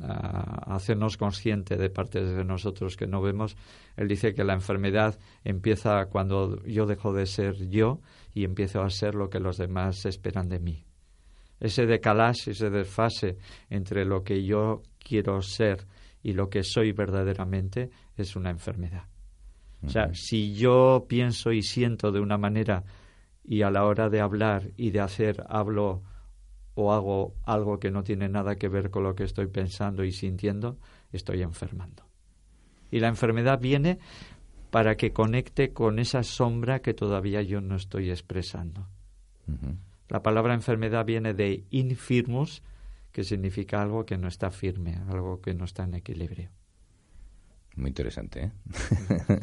[0.00, 3.56] a hacernos consciente de partes de nosotros que no vemos.
[3.96, 8.00] Él dice que la enfermedad empieza cuando yo dejo de ser yo
[8.34, 10.84] y empiezo a ser lo que los demás esperan de mí.
[11.60, 13.38] Ese decalaje, ese desfase
[13.70, 15.86] entre lo que yo quiero ser
[16.22, 19.04] y lo que soy verdaderamente es una enfermedad.
[19.84, 22.84] O sea, si yo pienso y siento de una manera
[23.44, 26.02] y a la hora de hablar y de hacer hablo
[26.74, 30.12] o hago algo que no tiene nada que ver con lo que estoy pensando y
[30.12, 30.78] sintiendo,
[31.12, 32.04] estoy enfermando.
[32.90, 33.98] Y la enfermedad viene
[34.70, 38.88] para que conecte con esa sombra que todavía yo no estoy expresando.
[40.08, 42.62] La palabra enfermedad viene de infirmus,
[43.12, 46.50] que significa algo que no está firme, algo que no está en equilibrio.
[47.78, 48.42] Muy interesante.
[48.42, 48.50] ¿eh?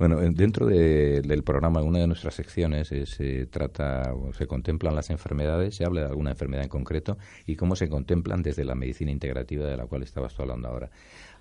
[0.00, 5.76] bueno, dentro del programa, una de nuestras secciones eh, se trata, se contemplan las enfermedades,
[5.76, 9.64] se habla de alguna enfermedad en concreto y cómo se contemplan desde la medicina integrativa
[9.64, 10.90] de la cual estabas tú hablando ahora.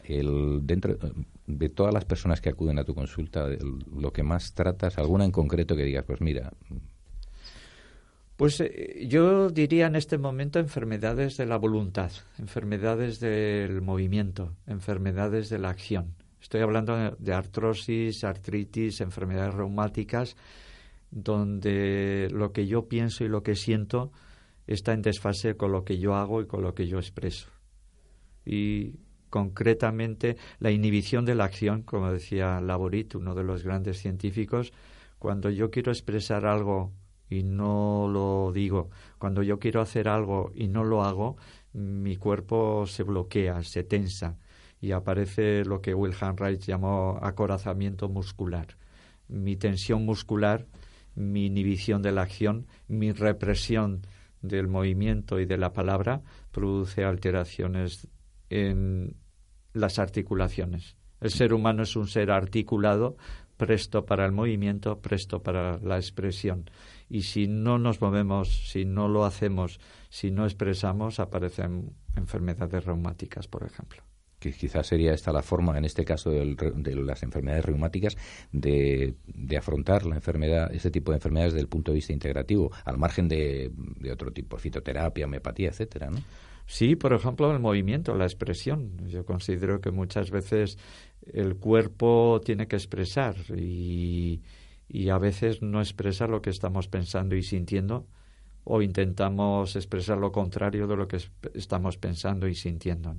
[0.03, 0.95] El, dentro
[1.47, 5.31] de todas las personas que acuden a tu consulta, lo que más tratas, alguna en
[5.31, 6.53] concreto que digas, pues mira,
[8.37, 15.49] pues eh, yo diría en este momento enfermedades de la voluntad, enfermedades del movimiento, enfermedades
[15.49, 16.15] de la acción.
[16.41, 20.35] Estoy hablando de artrosis, artritis, enfermedades reumáticas,
[21.09, 24.11] donde lo que yo pienso y lo que siento
[24.67, 27.49] está en desfase con lo que yo hago y con lo que yo expreso.
[28.45, 34.71] Y concretamente la inhibición de la acción, como decía Laborit, uno de los grandes científicos,
[35.17, 36.91] cuando yo quiero expresar algo
[37.29, 41.37] y no lo digo, cuando yo quiero hacer algo y no lo hago,
[41.73, 44.37] mi cuerpo se bloquea, se tensa
[44.79, 48.77] y aparece lo que Wilhelm Reich llamó acorazamiento muscular.
[49.27, 50.67] Mi tensión muscular,
[51.15, 54.01] mi inhibición de la acción, mi represión
[54.41, 58.07] del movimiento y de la palabra produce alteraciones
[58.49, 59.15] en
[59.73, 60.97] las articulaciones.
[61.19, 63.17] El ser humano es un ser articulado,
[63.57, 66.69] presto para el movimiento, presto para la expresión.
[67.09, 73.47] Y si no nos movemos, si no lo hacemos, si no expresamos, aparecen enfermedades reumáticas,
[73.47, 74.03] por ejemplo
[74.39, 78.17] que quizás sería esta la forma, en este caso de las enfermedades reumáticas,
[78.51, 79.15] de,
[79.57, 83.27] afrontar la enfermedad, este tipo de enfermedades desde el punto de vista integrativo, al margen
[83.27, 83.71] de,
[84.11, 86.19] otro tipo, fitoterapia, homeopatía, etcétera, ¿no?
[86.67, 89.07] Sí, por ejemplo, el movimiento, la expresión.
[89.07, 90.79] Yo considero que muchas veces
[91.31, 94.41] el cuerpo tiene que expresar y,
[94.87, 98.07] y a veces no expresa lo que estamos pensando y sintiendo
[98.63, 101.19] o intentamos expresar lo contrario de lo que
[101.53, 103.15] estamos pensando y sintiendo.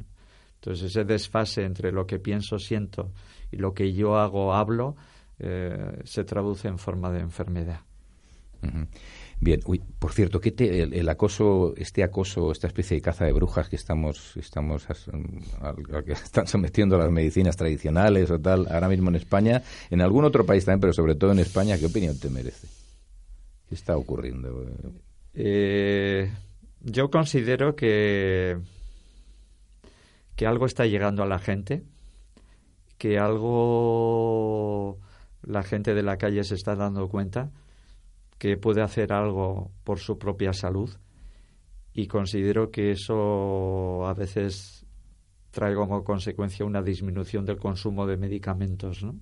[0.55, 3.13] Entonces ese desfase entre lo que pienso, siento
[3.51, 4.97] y lo que yo hago, hablo,
[5.39, 7.81] eh, se traduce en forma de enfermedad.
[9.39, 13.33] Bien, uy, por cierto, ¿qué te, el, acoso, este acoso, esta especie de caza de
[13.33, 14.87] brujas que estamos, estamos
[16.07, 20.25] que están sometiendo a las medicinas tradicionales o tal, ahora mismo en España, en algún
[20.25, 22.67] otro país también, pero sobre todo en España, ¿qué opinión te merece?
[23.69, 24.65] ¿Qué está ocurriendo?
[25.35, 26.31] Eh,
[26.81, 28.57] yo considero que
[30.37, 31.83] que algo está llegando a la gente,
[32.99, 34.99] que algo
[35.43, 37.51] la gente de la calle se está dando cuenta,
[38.39, 40.91] que puede hacer algo por su propia salud
[41.93, 44.87] y considero que eso a veces
[45.51, 49.15] trae como consecuencia una disminución del consumo de medicamentos, ¿no?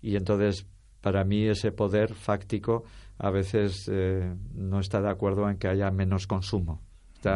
[0.00, 0.66] Y entonces,
[1.00, 2.84] para mí, ese poder fáctico
[3.18, 6.80] a veces eh, no está de acuerdo en que haya menos consumo.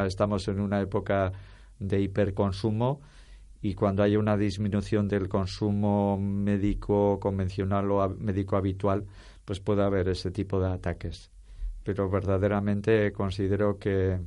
[0.06, 1.32] estamos en una época
[1.80, 3.00] de hiperconsumo
[3.60, 9.04] y cuando hay una disminución del consumo médico convencional o médico habitual,
[9.44, 11.31] pues puede haber ese tipo de ataques.
[11.85, 14.20] Pero verdaderamente considero que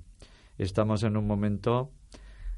[0.57, 1.91] estamos en un momento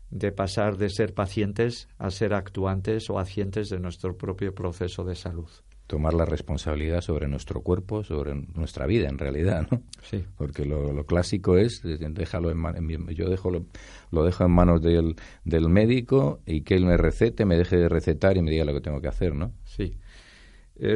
[0.09, 5.15] de pasar de ser pacientes a ser actuantes o hacientes de nuestro propio proceso de
[5.15, 5.49] salud
[5.87, 9.81] tomar la responsabilidad sobre nuestro cuerpo, sobre nuestra vida en realidad, ¿no?
[10.03, 10.23] Sí.
[10.37, 15.15] Porque lo, clásico es déjalo en, yo dejo lo, dejo en manos del,
[15.45, 18.73] del médico y que él me recete, me deje de recetar y me diga lo
[18.73, 19.53] que tengo que hacer, ¿no?
[19.63, 19.97] Sí.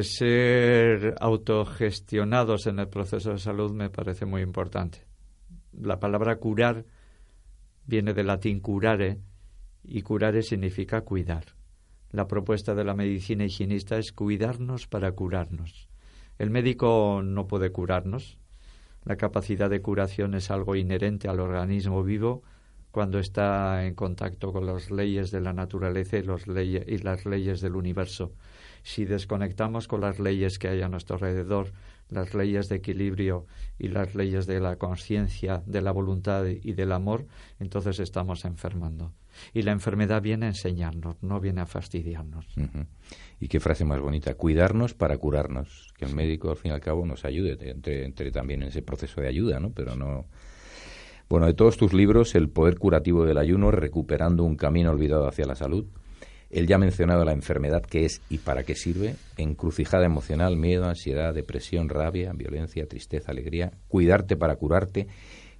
[0.03, 5.05] Ser autogestionados en el proceso de salud me parece muy importante.
[5.73, 6.85] La palabra curar
[7.85, 9.19] viene del latín curare
[9.83, 11.45] y curare significa cuidar.
[12.11, 15.89] La propuesta de la medicina higienista es cuidarnos para curarnos.
[16.37, 18.37] El médico no puede curarnos.
[19.05, 22.43] La capacidad de curación es algo inherente al organismo vivo
[22.91, 28.33] cuando está en contacto con las leyes de la naturaleza y, las leyes del universo.
[28.83, 31.71] Si desconectamos con las leyes que hay a nuestro alrededor,
[32.09, 33.45] las leyes de equilibrio
[33.79, 37.25] y las leyes de la conciencia, de la voluntad y del amor,
[37.59, 39.13] entonces estamos enfermando.
[39.53, 42.45] Y la enfermedad viene a enseñarnos, no viene a fastidiarnos.
[43.39, 45.93] Y qué frase más bonita, cuidarnos para curarnos.
[45.97, 49.21] Que el médico, al fin y al cabo, nos ayude, entre, también en ese proceso
[49.21, 49.71] de ayuda, ¿no?
[49.71, 50.25] Pero no...
[51.29, 55.45] Bueno, de todos tus libros, El poder curativo del ayuno, Recuperando un camino olvidado hacia
[55.45, 55.85] la salud,
[56.51, 60.85] él ya ha mencionado la enfermedad que es y para qué sirve, encrucijada emocional, miedo,
[60.85, 65.07] ansiedad, depresión, rabia, violencia, tristeza, alegría, cuidarte para curarte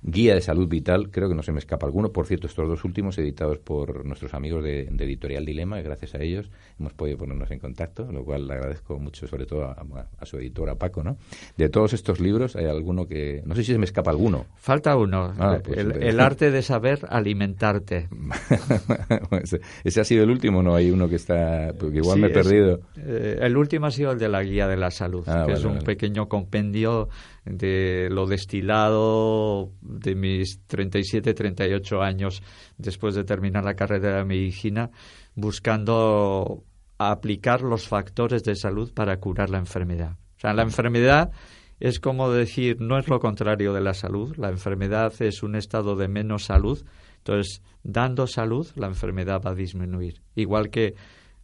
[0.04, 2.12] Guía de Salud Vital, creo que no se me escapa alguno.
[2.12, 6.22] Por cierto, estos dos últimos editados por nuestros amigos de, Editorial Dilema, y gracias a
[6.22, 6.50] ellos
[6.80, 10.70] hemos podido ponernos en contacto, lo cual le agradezco mucho, sobre todo a, su editor,
[10.70, 11.04] a Paco.
[11.04, 11.18] ¿no?
[11.58, 13.44] De todos estos libros, hay alguno que.
[13.46, 14.46] No sé si se me escapa alguno.
[14.56, 18.10] Falta uno: ah, pues el, arte de saber alimentarte.
[19.84, 20.76] ese ha sido el último, ¿no?
[20.76, 21.74] Hay uno que está.
[21.80, 22.80] Porque igual me he perdido.
[22.98, 25.64] Eh, el último ha sido el de la Guía de la Salud, ah, que es
[25.64, 27.10] un pequeño compendio
[27.46, 32.44] de lo destilado de mis 37, 38 años
[32.78, 34.92] después de terminar la carrera de medicina,
[35.36, 36.64] buscando
[36.98, 40.18] aplicar los factores de salud para curar la enfermedad.
[40.38, 41.32] O sea, la enfermedad
[41.80, 45.96] es como decir, no es lo contrario de la salud, la enfermedad es un estado
[45.96, 46.86] de menos salud,
[47.18, 50.22] entonces, dando salud, la enfermedad va a disminuir.
[50.36, 50.96] Igual que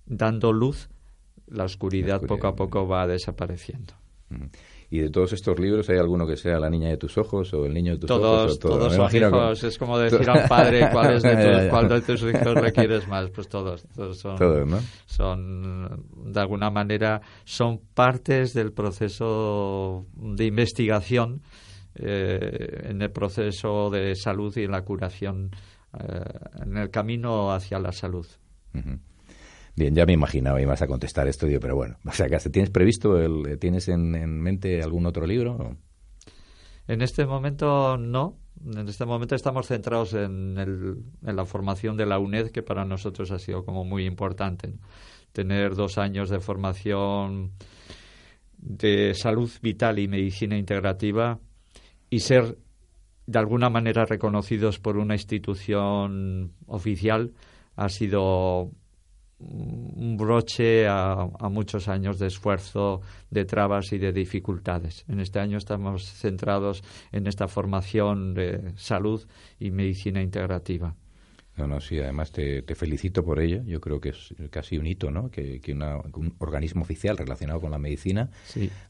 [0.05, 0.89] dando luz,
[1.47, 3.93] la oscuridad, poco a poco va desapareciendo.
[4.89, 7.65] Y de todos estos libros, ¿hay alguno que sea La niña de tus ojos o
[7.65, 8.57] El niño de tus ojos?
[8.57, 9.63] todos son hijos.
[9.63, 11.19] Es como decir a un padre cuál,
[11.89, 13.29] de tus, hijos requieres más.
[13.29, 13.85] Pues todos.
[13.93, 14.37] Todos son,
[15.05, 21.41] son, de alguna manera, son partes del proceso de investigación
[21.95, 25.51] eh, en el proceso de salud y en la curación
[26.63, 28.27] en el camino hacia la salud.
[29.77, 33.59] Bien, ya me imaginaba ibas a contestar esto, pero bueno, o sea, ¿tienes previsto, el,
[33.59, 35.77] tienes en, mente algún otro libro?
[36.87, 38.39] En este momento no.
[38.65, 42.85] En este momento estamos centrados en, el, en, la formación de la UNED, que para
[42.85, 44.73] nosotros ha sido como muy importante.
[45.31, 47.51] Tener dos años de formación
[48.57, 51.39] de salud vital y medicina integrativa
[52.09, 52.57] y ser
[53.27, 57.33] de alguna manera reconocidos por una institución oficial
[57.75, 58.71] ha sido
[59.39, 65.05] un broche a, muchos años de esfuerzo, de trabas y de dificultades.
[65.07, 69.27] En este año estamos centrados en esta formación de salud
[69.59, 70.95] y medicina integrativa.
[71.55, 73.63] No, no, sí, además te, felicito por ello.
[73.65, 75.31] Yo creo que es casi un hito, ¿no?
[75.31, 78.29] Que, un organismo oficial relacionado con la medicina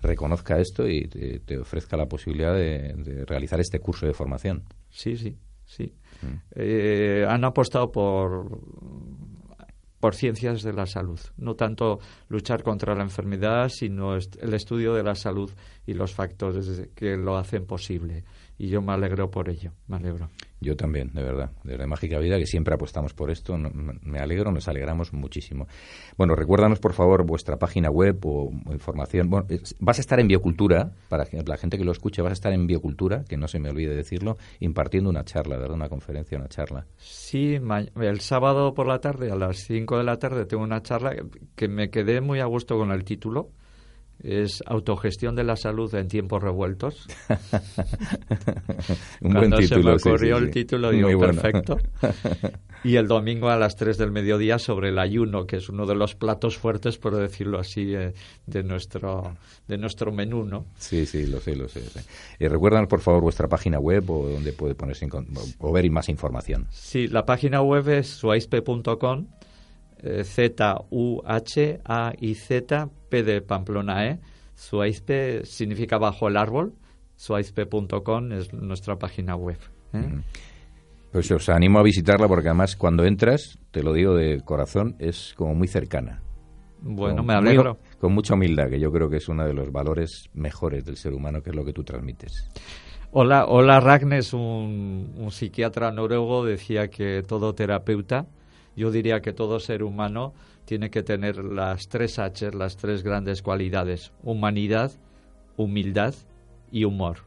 [0.01, 4.63] reconozca esto y te, ofrezca la posibilidad de, realizar este curso de formación.
[4.89, 5.93] Sí, sí, sí.
[6.21, 6.35] Mm.
[6.55, 8.59] Eh, han apostado por
[9.99, 15.03] por ciencias de la salud, no tanto luchar contra la enfermedad, sino el estudio de
[15.03, 15.51] la salud
[15.85, 18.23] y los factores que lo hacen posible.
[18.57, 20.29] Y yo me alegro por ello, me alegro.
[20.59, 21.51] Yo también, de verdad.
[21.63, 25.67] Desde Mágica Vida, que siempre apostamos por esto, me alegro, nos alegramos muchísimo.
[26.17, 29.29] Bueno, recuérdanos, por favor, vuestra página web o información.
[29.29, 29.45] Bueno,
[29.79, 32.65] vas a estar en Biocultura, para la gente que lo escuche, vas a estar en
[32.65, 35.75] Biocultura, que no se me olvide decirlo, impartiendo una charla, ¿verdad?
[35.75, 36.87] Una conferencia, una charla.
[36.97, 37.59] Sí,
[38.01, 41.15] el sábado por la tarde, a las 5 de la tarde, tengo una charla
[41.55, 43.51] que me quedé muy a gusto con el título
[44.23, 47.07] es autogestión de la salud en tiempos revueltos.
[49.21, 51.77] Un buen título, se me ocurrió el título, digo, perfecto.
[52.83, 55.95] y el domingo a las 3 del mediodía sobre el ayuno, que es uno de
[55.95, 58.13] los platos fuertes, por decirlo así, eh,
[58.45, 59.35] de, nuestro,
[59.67, 60.65] de nuestro menú, ¿no?
[60.77, 61.81] Sí, sí, lo sé, lo sé.
[62.39, 65.07] Y recuerdan, por favor, vuestra página web o donde puede ponerse
[65.59, 66.67] o ver más información.
[66.71, 69.27] Sí, la página web es suaispe.com
[70.23, 71.79] Z-U-H-A-I-Z,
[73.09, 74.19] P de Pamplona E.
[74.55, 76.73] Suaizpe significa bajo el árbol.
[77.15, 79.57] Suaizpe.com es nuestra página web.
[79.93, 80.21] ¿eh?
[81.11, 85.33] Pues os animo a visitarla porque además cuando entras, te lo digo de corazón, es
[85.35, 86.21] como muy cercana.
[86.79, 87.79] Bueno, me alegro.
[87.99, 91.13] con mucha humildad, que yo creo que es uno de los valores mejores del ser
[91.13, 92.47] humano, que es lo que tú transmites.
[93.11, 98.27] Hola, hola Ragnes, un, un psiquiatra noruego, decía que todo terapeuta
[98.77, 100.33] yo diría que todo ser humano
[100.65, 104.91] tiene que tener las tres H, las tres grandes cualidades, humanidad,
[105.57, 106.13] humildad
[106.71, 107.17] y humor.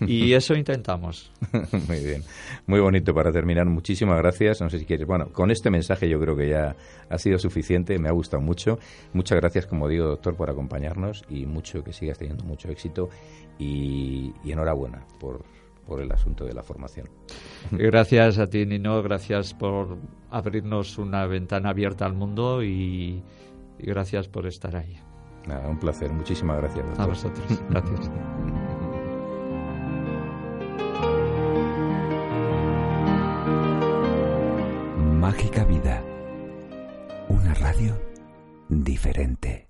[0.00, 1.32] Y eso intentamos.
[1.88, 2.22] Muy bien.
[2.66, 3.66] Muy bonito para terminar.
[3.66, 4.60] Muchísimas gracias.
[4.60, 5.06] No sé si quieres.
[5.06, 6.76] Bueno, con este mensaje yo creo que ya
[7.08, 7.98] ha sido suficiente.
[7.98, 8.78] Me ha gustado mucho.
[9.12, 13.08] Muchas gracias, como digo, doctor, por acompañarnos y mucho que sigas teniendo mucho éxito.
[13.58, 15.44] y enhorabuena por
[15.90, 17.08] por el asunto de la formación.
[17.72, 19.98] Gracias a ti, Nino, gracias por
[20.30, 23.22] abrirnos una ventana abierta al mundo y,
[23.78, 24.98] gracias por estar ahí.
[25.46, 26.98] Nada, un placer, muchísimas gracias.
[26.98, 28.10] A vosotros, gracias.
[35.18, 36.02] Mágica Vida,
[37.28, 37.94] una radio
[38.68, 39.69] diferente.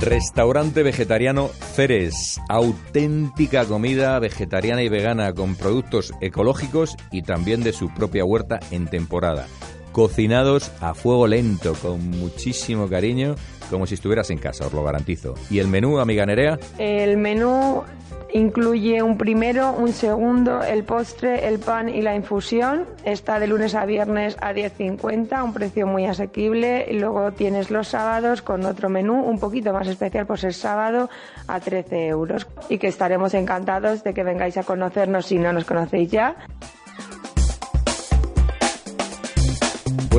[0.00, 7.92] Restaurante vegetariano Ceres, auténtica comida vegetariana y vegana con productos ecológicos y también de su
[7.92, 9.46] propia huerta en temporada.
[9.92, 13.34] Cocinados a fuego lento, con muchísimo cariño,
[13.70, 15.34] como si estuvieras en casa, os lo garantizo.
[15.50, 16.58] ¿Y el menú, amiga Nerea?
[16.78, 17.84] El menú
[18.32, 22.86] Incluye un primero, un segundo, el postre, el pan y la infusión.
[23.04, 26.86] Está de lunes a viernes a 10.50, un precio muy asequible.
[26.92, 31.10] Luego tienes los sábados con otro menú un poquito más especial por ser sábado
[31.48, 32.46] a 13 euros.
[32.68, 36.36] Y que estaremos encantados de que vengáis a conocernos si no nos conocéis ya.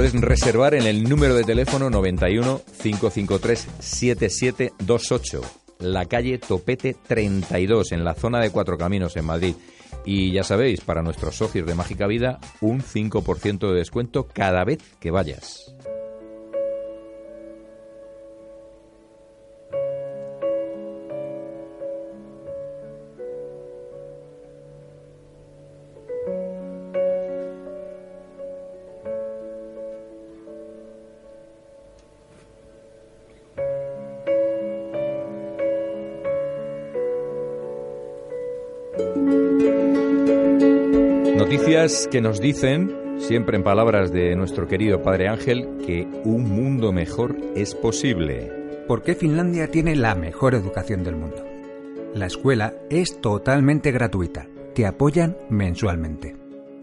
[0.02, 5.41] Puedes reservar en el número de teléfono 91 553 7728
[5.78, 9.54] la calle Topete 32, en la zona de Cuatro Caminos, en Madrid.
[10.04, 14.80] Y ya sabéis, para nuestros socios de Mágica Vida, un 5% de descuento cada vez
[14.99, 15.72] que vayas.
[41.92, 46.94] Noticias que nos dicen, siempre en palabras de nuestro querido Padre Ángel, que un mundo
[46.94, 48.50] mejor es posible.
[48.88, 51.44] ¿Por qué Finlandia tiene la mejor educación del mundo?
[52.14, 54.48] la escuela es totalmente gratuita.
[54.74, 56.38] Te apoyan mensualmente.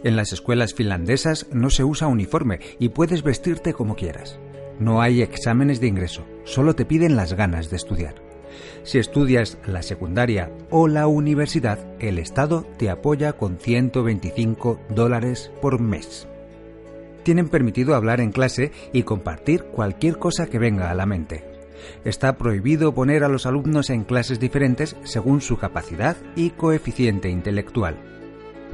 [0.04, 4.38] En las escuelas finlandesas no se usa uniforme y puedes vestirte como quieras.
[4.78, 8.27] No hay exámenes de ingreso, solo te piden las ganas de estudiar.
[8.82, 15.80] Si estudias la secundaria o la universidad, el Estado te apoya con 125 dólares por
[15.80, 16.28] mes.
[17.22, 21.44] Tienen permitido hablar en clase y compartir cualquier cosa que venga a la mente.
[22.04, 27.96] Está prohibido poner a los alumnos en clases diferentes según su capacidad y coeficiente intelectual.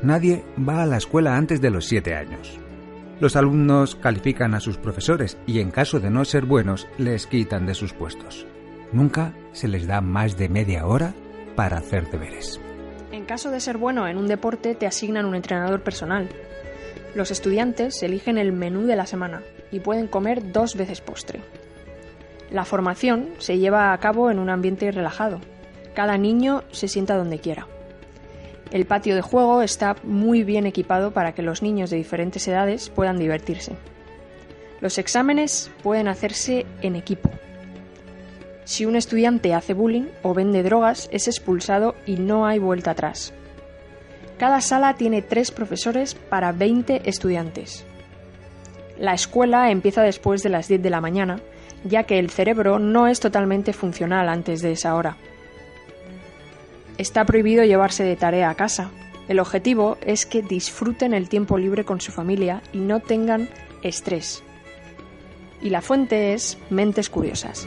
[0.02, 2.58] Nadie va a la escuela antes de los 7 años.
[3.20, 7.66] Los alumnos califican a sus profesores y en caso de no ser buenos les quitan
[7.66, 8.46] de sus puestos.
[8.94, 11.14] Nunca se les da más de media hora
[11.56, 12.60] para hacer deberes.
[13.10, 16.28] En caso de ser bueno en un deporte te asignan un entrenador personal.
[17.16, 19.42] Los estudiantes eligen el menú de la semana
[19.72, 21.40] y pueden comer dos veces postre.
[22.52, 25.40] La formación se lleva a cabo en un ambiente relajado.
[25.96, 27.66] Cada niño se sienta donde quiera.
[28.70, 32.90] El patio de juego está muy bien equipado para que los niños de diferentes edades
[32.90, 33.72] puedan divertirse.
[34.80, 37.28] Los exámenes pueden hacerse en equipo.
[38.64, 43.34] Si un estudiante hace bullying o vende drogas, es expulsado y no hay vuelta atrás.
[44.38, 47.84] Cada sala tiene tres profesores para 20 estudiantes.
[48.98, 51.40] La escuela empieza después de las 10 de la mañana,
[51.84, 55.16] ya que el cerebro no es totalmente funcional antes de esa hora.
[56.96, 58.90] Está prohibido llevarse de tarea a casa.
[59.28, 63.48] El objetivo es que disfruten el tiempo libre con su familia y no tengan
[63.82, 64.42] estrés.
[65.60, 67.66] Y la fuente es Mentes Curiosas.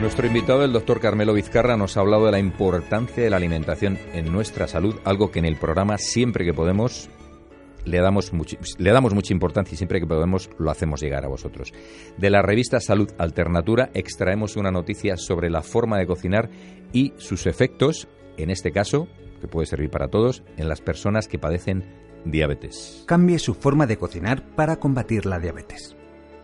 [0.00, 3.98] Nuestro invitado, el doctor Carmelo Vizcarra, nos ha hablado de la importancia de la alimentación
[4.14, 7.10] en nuestra salud, algo que en el programa siempre que podemos
[7.84, 8.32] le damos,
[8.78, 11.74] le damos mucha importancia y siempre que podemos lo hacemos llegar a vosotros.
[12.16, 16.48] De la revista Salud Alternatura extraemos una noticia sobre la forma de cocinar
[16.94, 19.06] y sus efectos, en este caso,
[19.42, 21.84] que puede servir para todos, en las personas que padecen
[22.24, 23.04] diabetes.
[23.06, 25.94] Cambie su forma de cocinar para combatir la diabetes.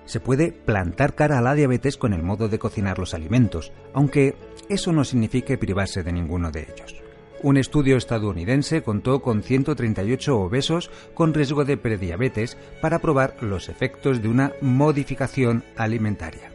[0.06, 4.36] Se puede plantar cara a la diabetes con el modo de cocinar los alimentos, aunque
[4.68, 7.02] eso no signifique privarse de ninguno de ellos.
[7.42, 14.22] Un estudio estadounidense contó con 138 obesos con riesgo de prediabetes para probar los efectos
[14.22, 16.50] de una modificación alimentaria.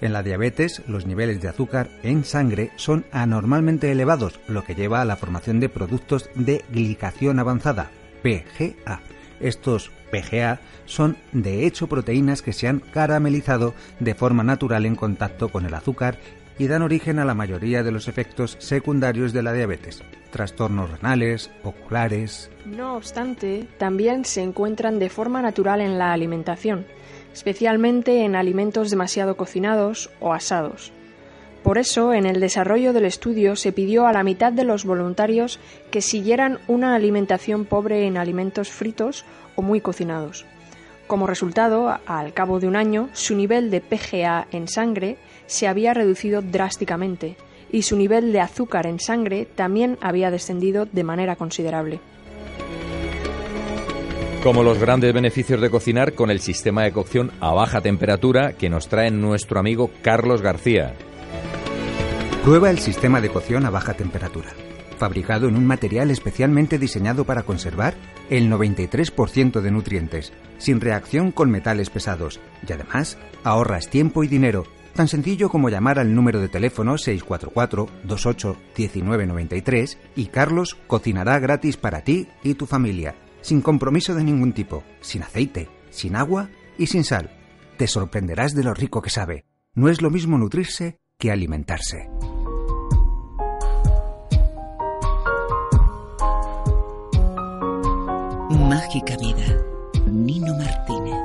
[0.00, 5.02] En la diabetes, los niveles de azúcar en sangre son anormalmente elevados, lo que lleva
[5.02, 7.90] a la formación de productos de glicación avanzada,
[8.22, 9.00] PGA.
[9.40, 15.48] Estos PGA son de hecho proteínas que se han caramelizado de forma natural en contacto
[15.48, 16.18] con el azúcar
[16.58, 21.50] y dan origen a la mayoría de los efectos secundarios de la diabetes, trastornos renales,
[21.64, 22.50] oculares.
[22.66, 26.84] No obstante, también se encuentran de forma natural en la alimentación,
[27.32, 30.92] especialmente en alimentos demasiado cocinados o asados.
[31.62, 35.58] Por eso, en el desarrollo del estudio se pidió a la mitad de los voluntarios
[35.90, 39.24] que siguieran una alimentación pobre en alimentos fritos
[39.56, 40.46] o muy cocinados.
[41.06, 45.92] Como resultado, al cabo de un año, su nivel de PGA en sangre se había
[45.92, 47.36] reducido drásticamente
[47.72, 52.00] y su nivel de azúcar en sangre también había descendido de manera considerable.
[54.42, 58.70] Como los grandes beneficios de cocinar con el sistema de cocción a baja temperatura que
[58.70, 60.94] nos trae nuestro amigo Carlos García.
[62.42, 64.50] Prueba el sistema de cocción a baja temperatura
[65.00, 67.94] fabricado en un material especialmente diseñado para conservar
[68.28, 72.38] el 93% de nutrientes, sin reacción con metales pesados,
[72.68, 79.96] y además ahorras tiempo y dinero, tan sencillo como llamar al número de teléfono 644-28-1993
[80.16, 85.22] y Carlos cocinará gratis para ti y tu familia, sin compromiso de ningún tipo, sin
[85.22, 87.30] aceite, sin agua y sin sal.
[87.78, 89.46] Te sorprenderás de lo rico que sabe.
[89.72, 92.08] No es lo mismo nutrirse que alimentarse.
[98.68, 99.48] Mágica Vida.
[100.06, 101.19] Nino Martínez.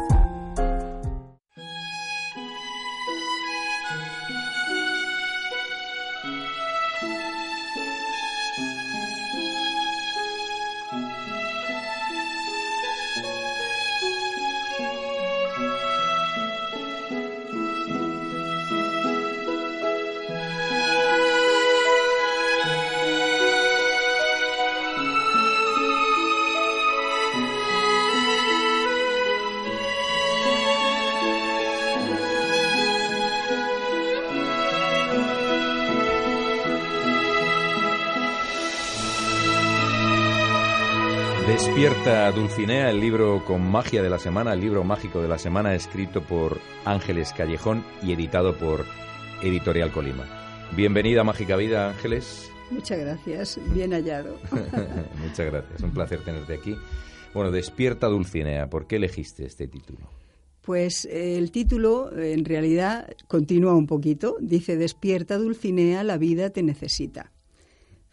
[41.85, 45.75] Despierta Dulcinea, el libro con magia de la semana, el libro mágico de la semana,
[45.75, 48.85] escrito por Ángeles Callejón y editado por
[49.43, 50.25] Editorial Colima.
[50.75, 52.49] Bienvenida a Mágica Vida, Ángeles.
[52.71, 54.35] Muchas gracias, bien hallado.
[55.21, 56.75] Muchas gracias, un placer tenerte aquí.
[57.35, 60.09] Bueno, Despierta Dulcinea, ¿por qué elegiste este título?
[60.61, 64.37] Pues eh, el título en realidad continúa un poquito.
[64.39, 67.34] Dice, despierta Dulcinea, la vida te necesita.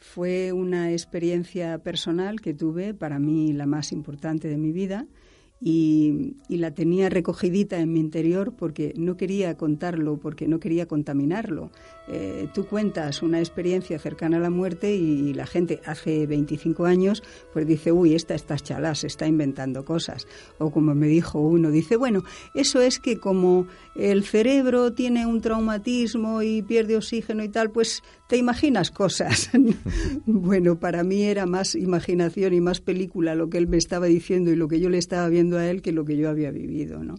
[0.03, 5.07] Fue una experiencia personal que tuve, para mí la más importante de mi vida,
[5.61, 11.71] y, la tenía recogidita en mi interior porque no quería contarlo, porque no quería contaminarlo.
[12.15, 17.23] Eh, tú cuentas una experiencia cercana a la muerte y la gente hace 25 años
[17.55, 20.27] pues dice, uy, esta está chalá, se está inventando cosas.
[20.59, 22.23] O como me dijo uno, dice, bueno,
[22.55, 28.03] eso es que como el cerebro tiene un traumatismo y pierde oxígeno y tal, pues
[28.29, 29.51] te imaginas cosas.
[30.27, 34.51] bueno, para mí era más imaginación y más película lo que él me estaba diciendo
[34.51, 37.03] y lo que yo le estaba viendo a él que lo que yo había vivido,
[37.03, 37.15] ¿no?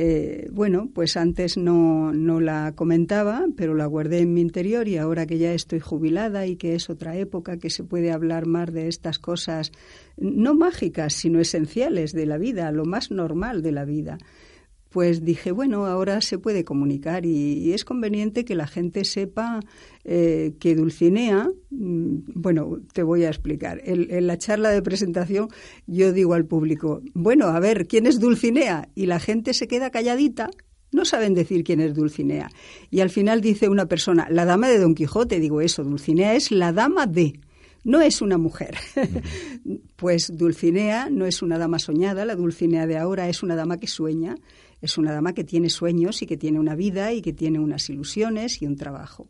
[0.00, 4.96] Eh, bueno, pues antes no, no la comentaba, pero la guardé en mi interior y
[4.96, 8.72] ahora que ya estoy jubilada y que es otra época que se puede hablar más
[8.72, 9.72] de estas cosas,
[10.16, 14.18] no mágicas, sino esenciales de la vida, lo más normal de la vida
[14.88, 19.60] pues dije, bueno, ahora se puede comunicar y, es conveniente que la gente sepa
[20.10, 23.82] eh, que Dulcinea, mm, bueno, te voy a explicar.
[23.84, 25.48] En, la charla de presentación
[25.86, 28.88] yo digo al público, bueno, a ver, ¿quién es Dulcinea?
[28.94, 30.48] Y la gente se queda calladita.
[30.92, 32.48] No saben decir quién es Dulcinea.
[32.90, 35.40] Y al final dice una persona, la dama de Don Quijote.
[35.40, 37.38] Digo eso, Dulcinea es la dama de
[37.84, 38.78] no es una mujer.
[39.96, 43.86] pues Dulcinea no es una dama soñada, la Dulcinea de ahora es una dama que
[43.88, 44.36] sueña,
[44.80, 47.90] es una dama que tiene sueños y que tiene una vida y que tiene unas
[47.90, 49.28] ilusiones y un trabajo.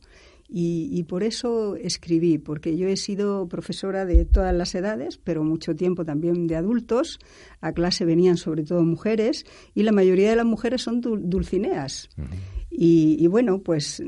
[0.50, 5.76] Y, por eso escribí, porque yo he sido profesora de todas las edades, pero mucho
[5.76, 7.18] tiempo también de adultos.
[7.60, 9.44] A clase venían sobre todo mujeres
[9.74, 12.08] y la mayoría de las mujeres son dulcineas.
[12.70, 14.02] y, bueno, pues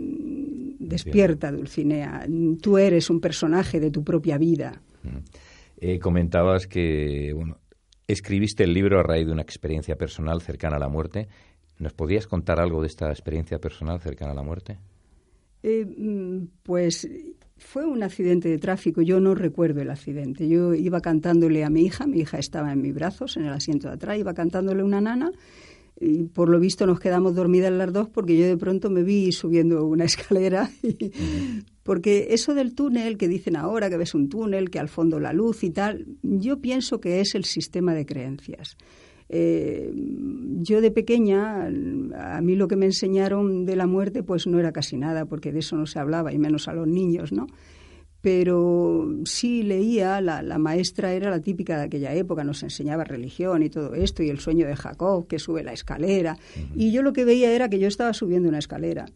[0.78, 2.26] despierta, Dulcinea.
[2.62, 4.80] Tú eres un personaje de tu propia vida.
[5.78, 7.59] Eh, comentabas que bueno,
[8.11, 11.28] Escribiste el libro a raíz de una experiencia personal cercana a la muerte.
[11.78, 14.78] ¿Nos podías contar algo de esta experiencia personal cercana a la muerte?
[15.62, 17.08] Eh, mm, pues
[17.56, 19.02] fue un accidente de tráfico.
[19.02, 20.48] Yo no recuerdo el accidente.
[20.48, 23.88] Yo iba cantándole a mi hija, mi hija estaba en mis brazos, en el asiento
[23.88, 25.30] de atrás, iba cantándole una nana
[26.00, 29.32] y por lo visto nos quedamos dormidas las dos porque yo de pronto me vi
[29.32, 30.70] subiendo una escalera.
[31.82, 35.32] porque eso del túnel que dicen ahora, que ves un túnel, que al fondo la
[35.32, 38.76] luz y tal, yo pienso que es el sistema de creencias.
[39.33, 39.93] Eh,
[40.62, 44.72] yo de pequeña, a mí lo que me enseñaron de la muerte pues no era
[44.72, 47.47] casi nada, porque de eso no se hablaba, y menos a los niños, ¿no?
[48.20, 53.62] pero sí leía, la, la, maestra era la típica de aquella época, nos enseñaba religión
[53.62, 56.37] y todo esto, y el sueño de Jacob, que sube la escalera,
[56.74, 59.07] y yo lo que veía era que yo estaba subiendo una escalera,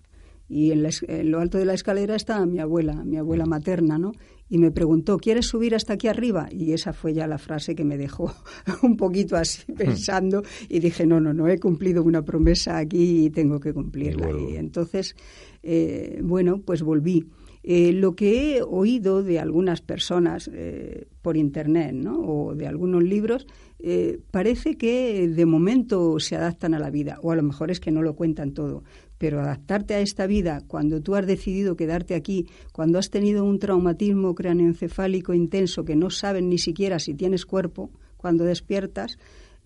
[0.49, 4.13] y en, lo alto de la escalera estaba mi abuela, mi abuela materna, ¿no?
[4.49, 6.49] Y me preguntó, ¿quieres subir hasta aquí arriba?
[6.51, 8.35] Y esa fue ya la frase que me dejó
[8.83, 13.31] un poquito así pensando, y dije, no, no, no, he cumplido una promesa aquí y
[13.31, 14.31] tengo que cumplirla.
[14.31, 15.17] Y entonces,
[15.63, 17.27] eh, bueno, pues volví.
[17.67, 22.21] Eh, lo que he oído de algunas personas eh, por internet ¿no?
[22.21, 23.47] o de algunos libros
[23.79, 27.81] eh, parece que de momento se adaptan a la vida o a lo mejor es
[27.81, 28.85] que no lo cuentan todo
[29.19, 33.59] pero adaptarte a esta vida cuando tú has decidido quedarte aquí cuando has tenido un
[33.59, 39.19] traumatismo craneoencefálico intenso que no saben ni siquiera si tienes cuerpo cuando despiertas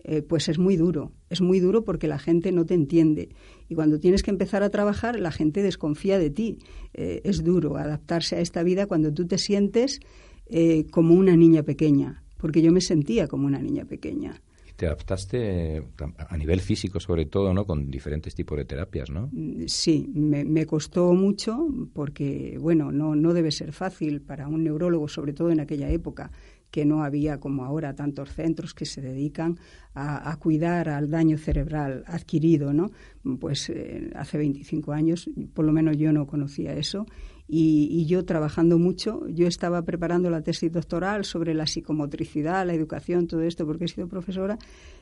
[0.03, 1.11] eh, pues es muy duro.
[1.29, 3.29] Es muy duro porque la gente no te entiende.
[3.67, 6.57] Y cuando tienes que empezar a trabajar, la gente desconfía de ti.
[6.93, 9.99] Eh, es duro adaptarse a esta vida cuando tú te sientes
[10.47, 14.41] eh, como una niña pequeña, porque yo me sentía como una niña pequeña.
[14.79, 15.83] Te adaptaste
[16.29, 17.65] a nivel físico, sobre todo, ¿no?
[17.65, 19.29] Con diferentes tipos de terapias, ¿no?
[19.67, 25.33] Sí, me, costó mucho porque, bueno, no, no debe ser fácil para un neurólogo, sobre
[25.33, 26.31] todo en aquella época,
[26.71, 29.59] que no había como ahora tantos centros que se dedican
[29.93, 32.89] a, cuidar al daño cerebral adquirido, ¿no?
[33.37, 37.05] Pues eh, hace 25 años, por lo menos yo no conocía eso,
[37.51, 43.25] y, yo trabajando mucho, yo estaba preparando la tesis doctoral sobre la psicomotricidad, la educación,
[43.25, 44.59] todo esto, porque he sido profesora,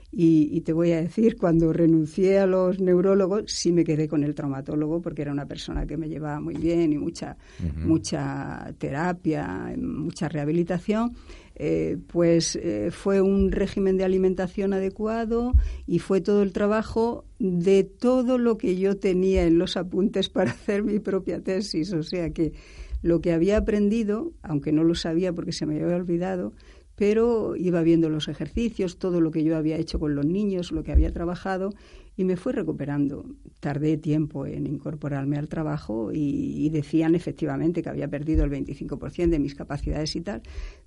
[0.10, 4.36] y, te voy a decir, cuando renuncié a los neurólogos, sí me quedé con el
[4.36, 7.38] traumatólogo porque era una persona que me llevaba muy bien y mucha,
[7.76, 11.14] mucha terapia, mucha rehabilitación.
[11.60, 15.53] Eh, pues eh, fue un régimen de alimentación adecuado
[15.88, 20.51] y fue todo el trabajo de todo lo que yo tenía en los apuntes para
[20.51, 21.91] hacer mi propia tesis.
[21.93, 22.53] O sea que
[23.01, 26.53] lo que había aprendido, aunque no lo sabía porque se me había olvidado,
[26.98, 30.84] pero iba viendo los ejercicios, todo lo que yo había hecho con los niños, lo
[30.84, 31.70] que había trabajado,
[32.16, 33.24] y me fui recuperando.
[33.60, 39.30] Tardé tiempo en incorporarme al trabajo y, y decían efectivamente que había perdido el 25%
[39.30, 40.41] de mis capacidades y tal,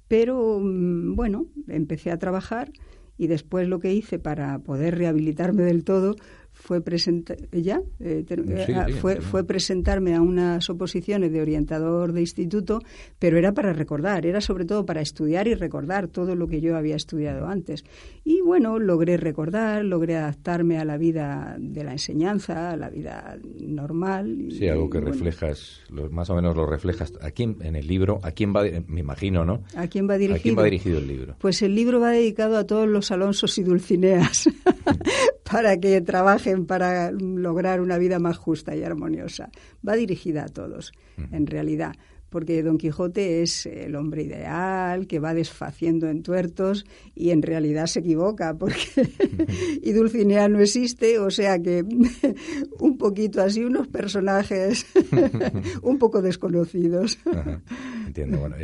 [0.08, 2.72] pero mm, bueno, empecé a trabajar
[3.16, 6.16] y después lo que hice para poder rehabilitarme del todo
[6.60, 12.20] fue presentar ya eh, eh, ah, fue, fue presentarme a unas oposiciones de orientador de
[12.20, 12.82] instituto
[13.18, 16.76] pero era para recordar era sobre todo para estudiar y recordar todo lo que yo
[16.76, 17.84] había estudiado antes.
[18.24, 23.38] Y bueno logré recordar logré adaptarme a la vida de la enseñanza a la vida
[23.58, 25.80] normal sí algo que reflejas
[26.10, 29.62] más o menos lo reflejas aquí en el libro a quién va me imagino no
[29.74, 32.58] a quién va dirigido a quién va dirigido el libro pues el libro va dedicado
[32.58, 34.48] a todos los Alonsos y Dulcineas
[35.50, 39.50] para que trabajen para lograr una vida más justa y armoniosa.
[39.86, 40.92] Va dirigida a todos,
[41.32, 41.96] en realidad,
[42.30, 47.86] porque Don Quijote es el hombre ideal que va desfaciendo en tuertos y en realidad
[47.86, 48.78] se equivoca porque
[49.82, 51.84] y Dulcinea no existe, o sea que
[52.78, 54.86] un poquito así unos personajes
[55.82, 57.18] un poco desconocidos.
[58.06, 58.38] Entiendo.
[58.38, 58.56] Bueno,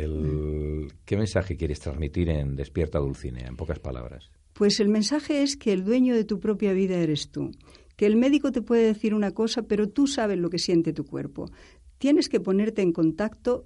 [1.05, 4.31] ¿qué mensaje quieres transmitir en Despierta Dulcinea, en pocas palabras?
[4.53, 7.51] Pues el mensaje es que el dueño de tu propia vida eres tú,
[7.95, 11.05] que el médico te puede decir una cosa, pero tú sabes lo que siente tu
[11.05, 11.51] cuerpo.
[11.97, 13.65] Tienes que ponerte en contacto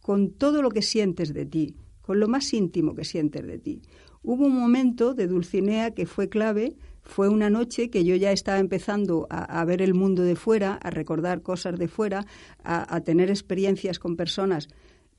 [0.00, 3.82] con todo lo que sientes de ti, con lo más íntimo que sientes de ti.
[4.22, 8.58] Hubo un momento de Dulcinea que fue clave, fue una noche que yo ya estaba
[8.58, 12.26] empezando a, ver el mundo de fuera, a recordar cosas de fuera,
[12.64, 14.68] a, tener experiencias con personas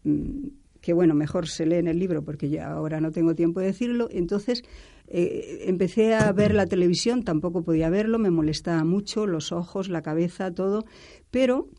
[0.04, 0.48] mm,
[0.82, 3.68] que bueno, mejor se lee en el libro porque ya ahora no tengo tiempo de
[3.68, 4.10] decirlo.
[4.12, 4.64] Entonces
[5.08, 10.02] eh, empecé a ver la televisión, tampoco podía verlo, me molestaba mucho los ojos, la
[10.02, 10.86] cabeza, todo,
[11.32, 11.70] pero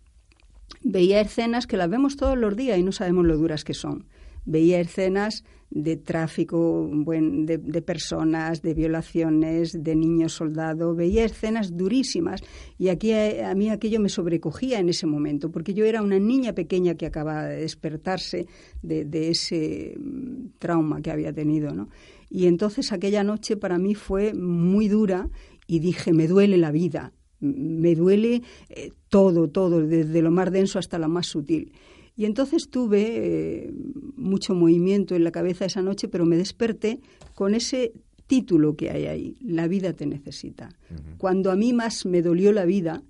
[0.83, 4.07] veía escenas que las vemos todos los días y no sabemos lo duras que son.
[4.45, 10.97] Veía escenas de tráfico de, personas, de violaciones, de niños soldados.
[10.97, 12.43] Veía escenas durísimas
[12.79, 16.55] y aquí a, mí aquello me sobrecogía en ese momento, porque yo era una niña
[16.55, 18.47] pequeña que acababa de despertarse
[18.83, 21.75] de, de ese mm, trauma que había tenido.
[21.75, 21.89] ¿no?
[22.31, 25.29] Y entonces aquella noche para mí fue muy dura
[25.67, 30.79] y dije, me duele la vida, me duele eh, todo, todo, desde lo más denso
[30.79, 31.73] hasta lo más sutil.
[32.17, 33.73] Y entonces tuve eh,
[34.17, 37.01] mucho movimiento en la cabeza esa noche, pero me desperté
[37.35, 37.93] con ese
[38.27, 40.69] título que hay ahí, La vida te necesita.
[41.17, 43.03] Cuando a mí más me dolió la vida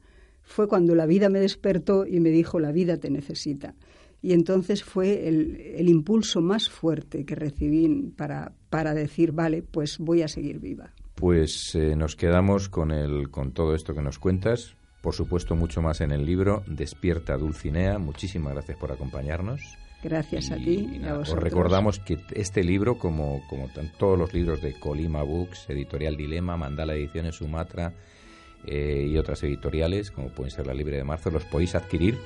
[0.43, 3.75] fue cuando la vida me despertó y me dijo, la vida te necesita.
[4.23, 10.23] Y entonces fue el, impulso más fuerte que recibí para, para decir, vale, pues voy
[10.23, 10.93] a seguir viva.
[11.19, 15.81] Pues eh, nos quedamos con, el, con todo esto que nos cuentas por supuesto mucho
[15.81, 17.99] más en el libro Despierta Dulcinea.
[17.99, 19.61] Muchísimas gracias por acompañarnos.
[20.03, 20.99] Gracias a ti.
[21.01, 25.71] Y a os recordamos que este libro, como, como todos los libros de Colima Books,
[25.71, 27.93] Editorial Dilema, Mandala Ediciones Sumatra
[28.67, 32.19] eh, y otras editoriales, como pueden ser La Libre de Marzo, los podéis adquirir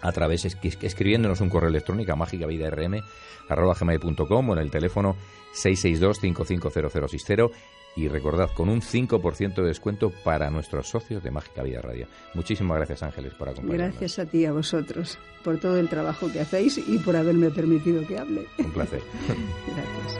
[0.00, 5.16] a través escribiéndonos un correo electrónico a mágicavidarm.com o en el teléfono
[5.52, 11.80] 662 550060 y recordad con un 5% de descuento para nuestros socios de Mágica Vida
[11.80, 12.06] Radio.
[12.34, 13.98] Muchísimas gracias Ángeles por acompañarnos.
[13.98, 18.06] Gracias a ti, a vosotros, por todo el trabajo que hacéis y por haberme permitido
[18.06, 18.46] que hable.
[18.58, 19.02] Un placer.
[19.66, 20.18] gracias.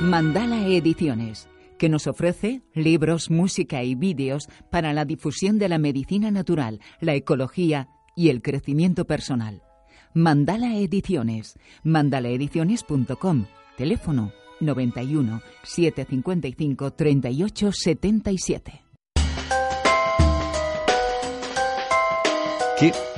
[0.00, 1.48] Mandala Ediciones
[1.78, 7.14] que nos ofrece libros, música y vídeos para la difusión de la medicina natural, la
[7.14, 9.62] ecología y el crecimiento personal.
[10.12, 13.46] Mandala Ediciones, mandalaediciones.com,
[13.76, 18.83] teléfono 91 755 38 77.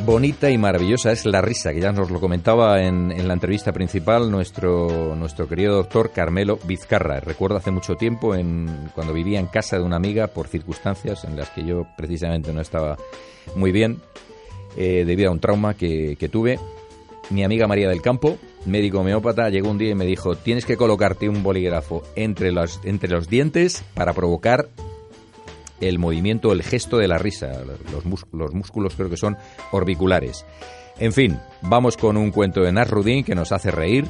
[0.04, 4.30] Bonita y maravillosa es la risa, que ya nos lo comentaba en, la entrevista principal
[4.30, 7.20] nuestro, nuestro querido doctor Carmelo Vizcarra.
[7.20, 8.34] Recuerdo hace mucho tiempo,
[8.94, 12.60] cuando vivía en casa de una amiga, por circunstancias en las que yo precisamente no
[12.60, 12.96] estaba
[13.54, 14.00] muy bien,
[14.76, 16.58] eh, debido a un trauma que, que tuve,
[17.30, 20.76] mi amiga María del Campo, médico homeópata, llegó un día y me dijo, tienes que
[20.76, 24.68] colocarte un bolígrafo entre los, entre los dientes para provocar
[25.80, 27.52] el movimiento, el gesto de la risa.
[27.92, 29.36] Los, músculos creo que son
[29.72, 30.44] orbiculares.
[30.98, 34.06] En fin, vamos con un cuento de Nasruddin que nos hace reír.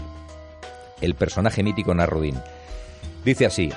[1.00, 2.36] El personaje mítico Nasruddin.
[3.24, 3.70] Dice así.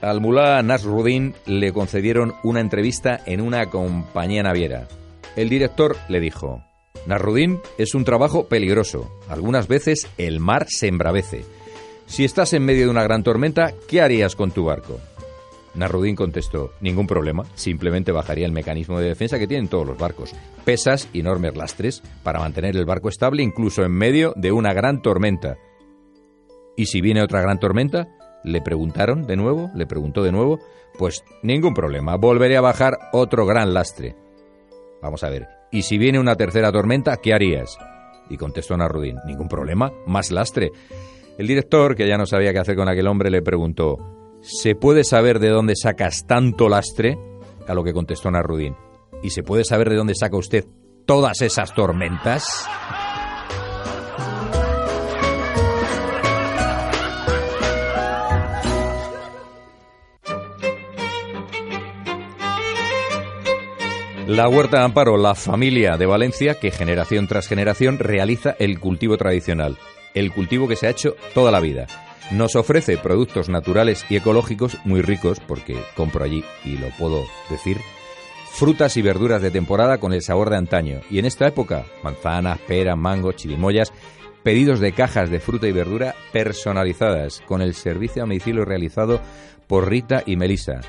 [0.00, 4.88] Al mulá Nasruddin le concedieron una entrevista en una compañía naviera.
[5.36, 6.62] El director le dijo,
[7.06, 9.10] Nasruddin es un trabajo peligroso.
[9.28, 11.44] Algunas veces el mar se embravece.
[12.06, 15.00] Si estás en medio de una gran tormenta, ¿qué harías con tu barco?
[15.76, 20.34] Narudín contestó, ningún problema, simplemente bajaría el mecanismo de defensa que tienen todos los barcos,
[20.64, 25.02] pesas y enormes lastres, para mantener el barco estable incluso en medio de una gran
[25.02, 25.58] tormenta.
[26.76, 28.08] ¿Y si viene otra gran tormenta?
[28.44, 30.58] Le preguntaron de nuevo, le preguntó de nuevo,
[30.98, 34.16] pues ningún problema, volveré a bajar otro gran lastre.
[35.02, 37.78] Vamos a ver, ¿y si viene una tercera tormenta, qué harías?
[38.30, 40.72] Y contestó Narudín, ningún problema, más lastre.
[41.38, 44.15] El director, que ya no sabía qué hacer con aquel hombre, le preguntó,
[44.46, 47.18] ¿se puede saber de dónde sacas tanto lastre?
[47.66, 48.76] A lo que contestó Narudín,
[49.22, 50.64] ¿y se puede saber de dónde saca usted
[51.04, 52.46] todas esas tormentas?
[64.28, 69.16] La Huerta de Amparo, la familia de Valencia que generación tras generación realiza el cultivo
[69.16, 69.76] tradicional,
[70.14, 72.05] el cultivo que se ha hecho toda la vida.
[72.30, 77.78] Nos ofrece productos naturales y ecológicos muy ricos, porque compro allí y lo puedo decir,
[78.50, 81.00] frutas y verduras de temporada con el sabor de antaño.
[81.10, 83.92] Y en esta época, manzanas, peras, mangos, chirimoyas,
[84.42, 89.20] pedidos de cajas de fruta y verdura personalizadas, con el servicio a domicilio realizado
[89.68, 90.80] por Rita y Melisa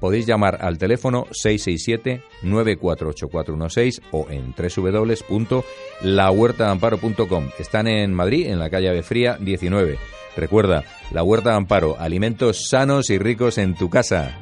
[0.00, 7.50] podéis llamar al teléfono 667-948416 o en www.lahuertaamparo.com.
[7.58, 10.19] Están en Madrid, en la calle Avefría 19.
[10.36, 14.38] Recuerda, La Huerta Amparo, alimentos sanos y ricos en tu casa.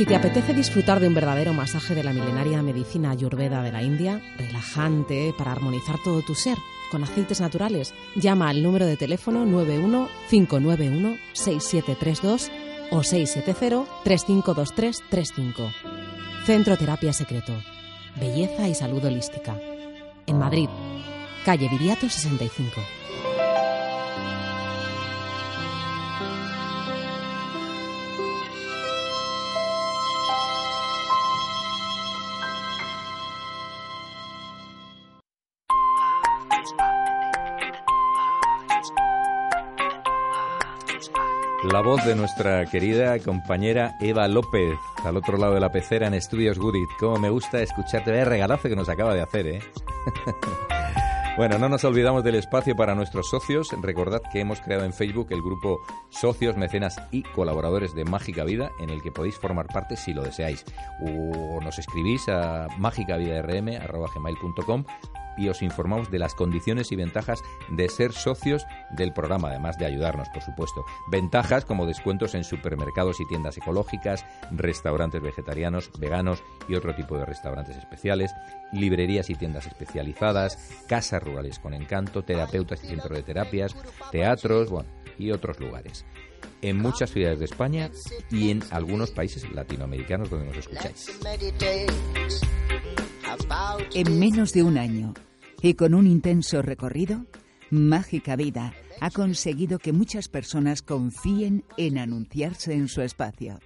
[0.00, 3.82] Si te apetece disfrutar de un verdadero masaje de la milenaria medicina ayurveda de la
[3.82, 6.56] India, relajante para armonizar todo tu ser,
[6.90, 12.50] con aceites naturales, llama al número de teléfono 91 591 6732
[12.90, 15.70] o 670 352335.
[16.46, 17.52] Centro Terapia Secreto.
[18.16, 19.56] Belleza y salud holística.
[20.26, 20.68] En Madrid,
[21.44, 22.80] calle Viriato 65.
[41.72, 46.14] La voz de nuestra querida compañera Eva López, al otro lado de la pecera en
[46.14, 46.88] Estudios Goodit.
[46.98, 49.60] Cómo me gusta escucharte, vaya regalazo que nos acaba de hacer, ¿eh?
[51.36, 53.68] Bueno, no nos olvidamos del espacio para nuestros socios.
[53.80, 55.78] Recordad que hemos creado en Facebook el grupo
[56.10, 60.22] Socios, Mecenas y Colaboradores de Mágica Vida, en el que podéis formar parte si lo
[60.22, 60.64] deseáis.
[61.00, 64.84] O nos escribís a mágicavidarm.com
[65.40, 69.86] y os informamos de las condiciones y ventajas de ser socios del programa, además de
[69.86, 70.84] ayudarnos, por supuesto.
[71.10, 77.24] Ventajas como descuentos en supermercados y tiendas ecológicas, restaurantes vegetarianos, veganos y otro tipo de
[77.24, 78.32] restaurantes especiales,
[78.72, 83.74] librerías y tiendas especializadas, casas rurales con encanto, terapeutas y centros de terapias,
[84.12, 86.04] teatros, bueno, y otros lugares
[86.62, 87.90] en muchas ciudades de España
[88.30, 91.18] y en algunos países latinoamericanos donde nos escucháis.
[93.94, 95.14] En menos de un año
[95.62, 97.26] y con un intenso recorrido,
[97.70, 103.60] Mágica Vida ha conseguido que muchas personas confíen en anunciarse en su espacio.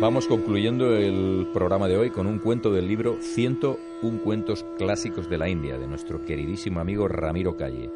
[0.00, 5.36] Vamos concluyendo el programa de hoy con un cuento del libro 101 cuentos clásicos de
[5.36, 7.90] la India de nuestro queridísimo amigo Ramiro Calle.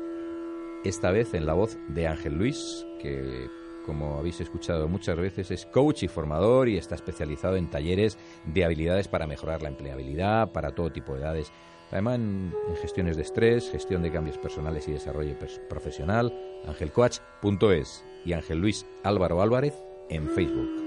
[0.85, 3.49] Esta vez en la voz de Ángel Luis, que
[3.87, 8.67] como habéis escuchado muchas veces es coach y formador y está especializado en talleres de
[8.67, 11.53] habilidades para mejorar la empleabilidad para todo tipo de edades.
[11.91, 12.53] Además en,
[12.83, 15.39] gestiones de estrés, gestión de cambios personales y desarrollo
[15.71, 16.35] profesional,
[16.67, 19.73] angelcoach.es y Ángel Luis Álvaro Álvarez
[20.11, 20.84] en Facebook.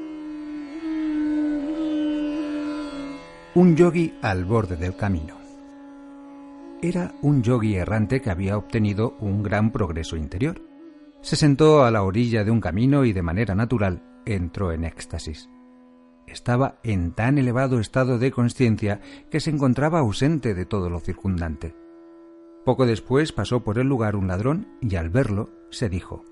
[3.57, 5.33] Un yogi al borde del camino.
[6.79, 10.61] Era un yogi errante que había obtenido un gran progreso interior.
[11.21, 15.49] Se sentó a la orilla de un camino y de manera natural entró en éxtasis.
[16.27, 19.01] Estaba en tan elevado estado de conciencia
[19.31, 21.73] que se encontraba ausente de todo lo circundante.
[22.63, 26.23] Poco después pasó por el lugar un ladrón y al verlo se dijo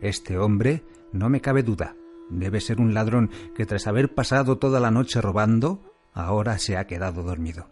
[0.00, 1.96] Este hombre, no me cabe duda,
[2.30, 6.86] debe ser un ladrón que tras haber pasado toda la noche robando, ahora se ha
[6.86, 7.68] quedado dormido.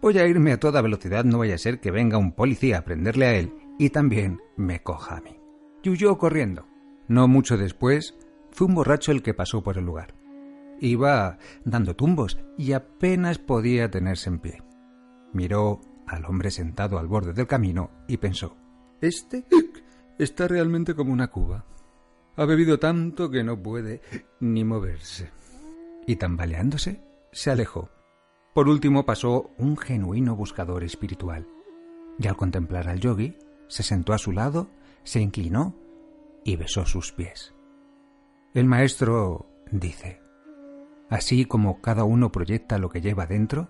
[0.00, 2.84] Voy a irme a toda velocidad, no vaya a ser que venga un policía a
[2.84, 5.38] prenderle a él y también me coja a mí.
[5.82, 6.66] Y huyó corriendo.
[7.08, 8.14] No mucho después,
[8.50, 10.14] fue un borracho el que pasó por el lugar.
[10.80, 14.62] Iba dando tumbos y apenas podía tenerse en pie.
[15.32, 18.56] Miró al hombre sentado al borde del camino y pensó,
[19.00, 19.44] Este
[20.18, 21.66] está realmente como una cuba.
[22.36, 24.00] Ha bebido tanto que no puede
[24.40, 25.30] ni moverse.
[26.06, 27.02] Y tambaleándose,
[27.32, 27.90] se alejó.
[28.54, 31.46] Por último pasó un genuino buscador espiritual.
[32.18, 33.36] Y al contemplar al yogi,
[33.68, 34.68] se sentó a su lado,
[35.04, 35.74] se inclinó
[36.44, 37.54] y besó sus pies.
[38.52, 40.20] El maestro dice,
[41.08, 43.68] así como cada uno proyecta lo que lleva dentro,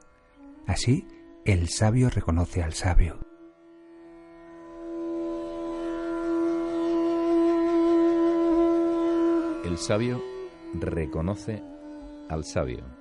[0.66, 1.06] así
[1.44, 3.18] el sabio reconoce al sabio.
[9.64, 10.22] El sabio
[10.74, 11.62] reconoce
[12.28, 12.99] al sabio.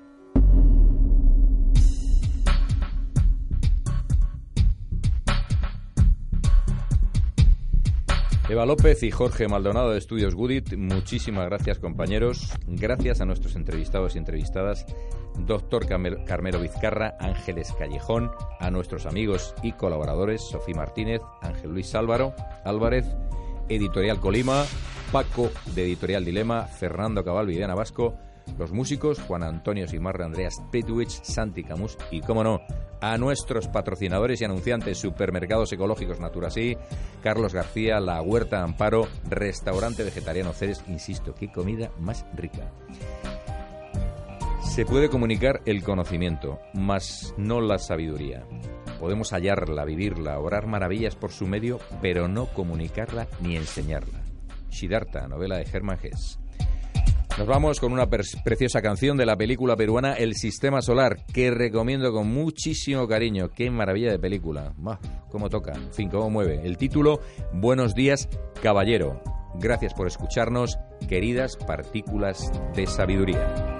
[8.50, 12.52] Eva López y Jorge Maldonado de Estudios Goodit, muchísimas gracias compañeros.
[12.66, 14.88] Gracias a nuestros entrevistados y entrevistadas,
[15.46, 22.34] doctor Carmelo Vizcarra, Ángeles Callejón, a nuestros amigos y colaboradores, Sofía Martínez, Ángel Luis Álvaro,
[22.66, 23.06] Álvarez,
[23.70, 24.66] Editorial Colima,
[25.12, 28.16] Paco de Editorial Dilema, Fernando Cabal, Vidiana Vasco,
[28.58, 32.62] los músicos Juan Antonio Simarra, Andreas Petwich, Santi Camus y, cómo no,
[33.02, 36.78] a nuestros patrocinadores y anunciantes Supermercados Ecológicos Naturasí,
[37.24, 42.72] Carlos García, La Huerta Amparo, Restaurante Vegetariano Ceres, insisto, qué comida más rica.
[44.62, 48.46] Se puede comunicar el conocimiento, mas no la sabiduría.
[49.00, 54.20] Podemos hallarla, vivirla, orar maravillas por su medio, pero no comunicarla ni enseñarla.
[54.70, 56.38] Siddhartha, novela de Hermann Hesse.
[57.40, 62.12] Nos vamos con una preciosa canción de la película peruana El Sistema Solar, que recomiendo
[62.12, 63.48] con muchísimo cariño.
[63.48, 64.74] Qué maravilla de película.
[65.30, 66.60] cómo toca, en fin, cómo mueve.
[66.66, 67.22] El título,
[67.54, 68.28] Buenos días,
[68.62, 69.24] caballero.
[69.56, 70.78] Gracias por escucharnos,
[71.08, 73.78] queridas partículas de sabiduría.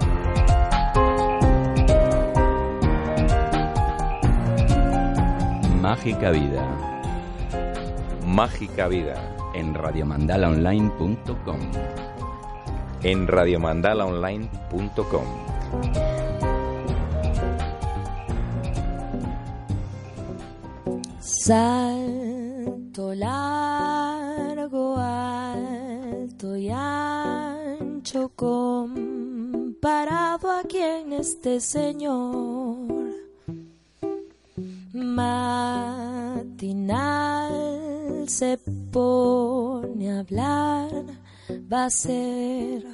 [5.82, 6.66] Mágica Vida.
[8.24, 9.36] Mágica Vida.
[9.54, 11.99] En radiomandalaonline.com
[13.02, 15.24] en radiomandalaonline.com.
[21.20, 29.70] Salto largo, alto y ancho comparado
[30.50, 33.10] a quien este Señor.
[34.92, 36.40] Matinal
[38.28, 38.58] se
[38.92, 41.19] pone a hablar
[41.58, 42.84] va a ser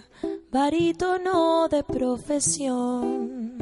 [0.51, 3.57] barítono de profesión.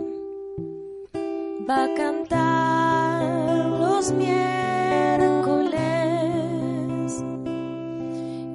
[1.69, 4.45] Va a cantar los miércoles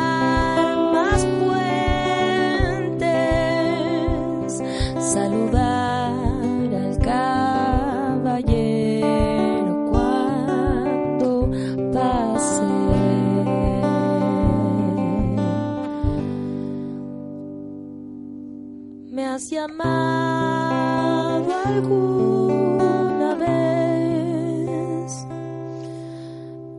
[19.62, 25.26] has llamado alguna vez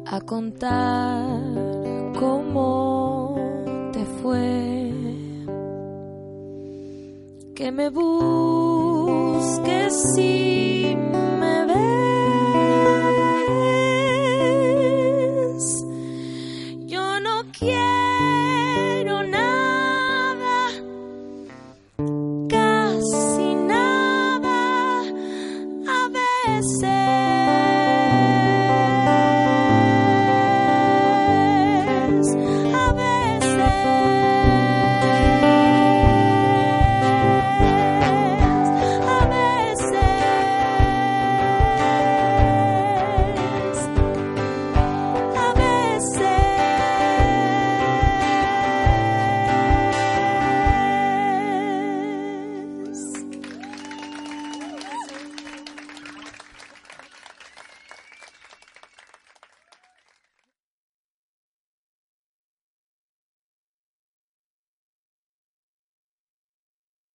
[0.06, 1.26] a contar
[2.20, 3.36] cómo
[3.92, 4.92] te fue?
[7.56, 9.24] Que me busques
[10.16, 10.98] si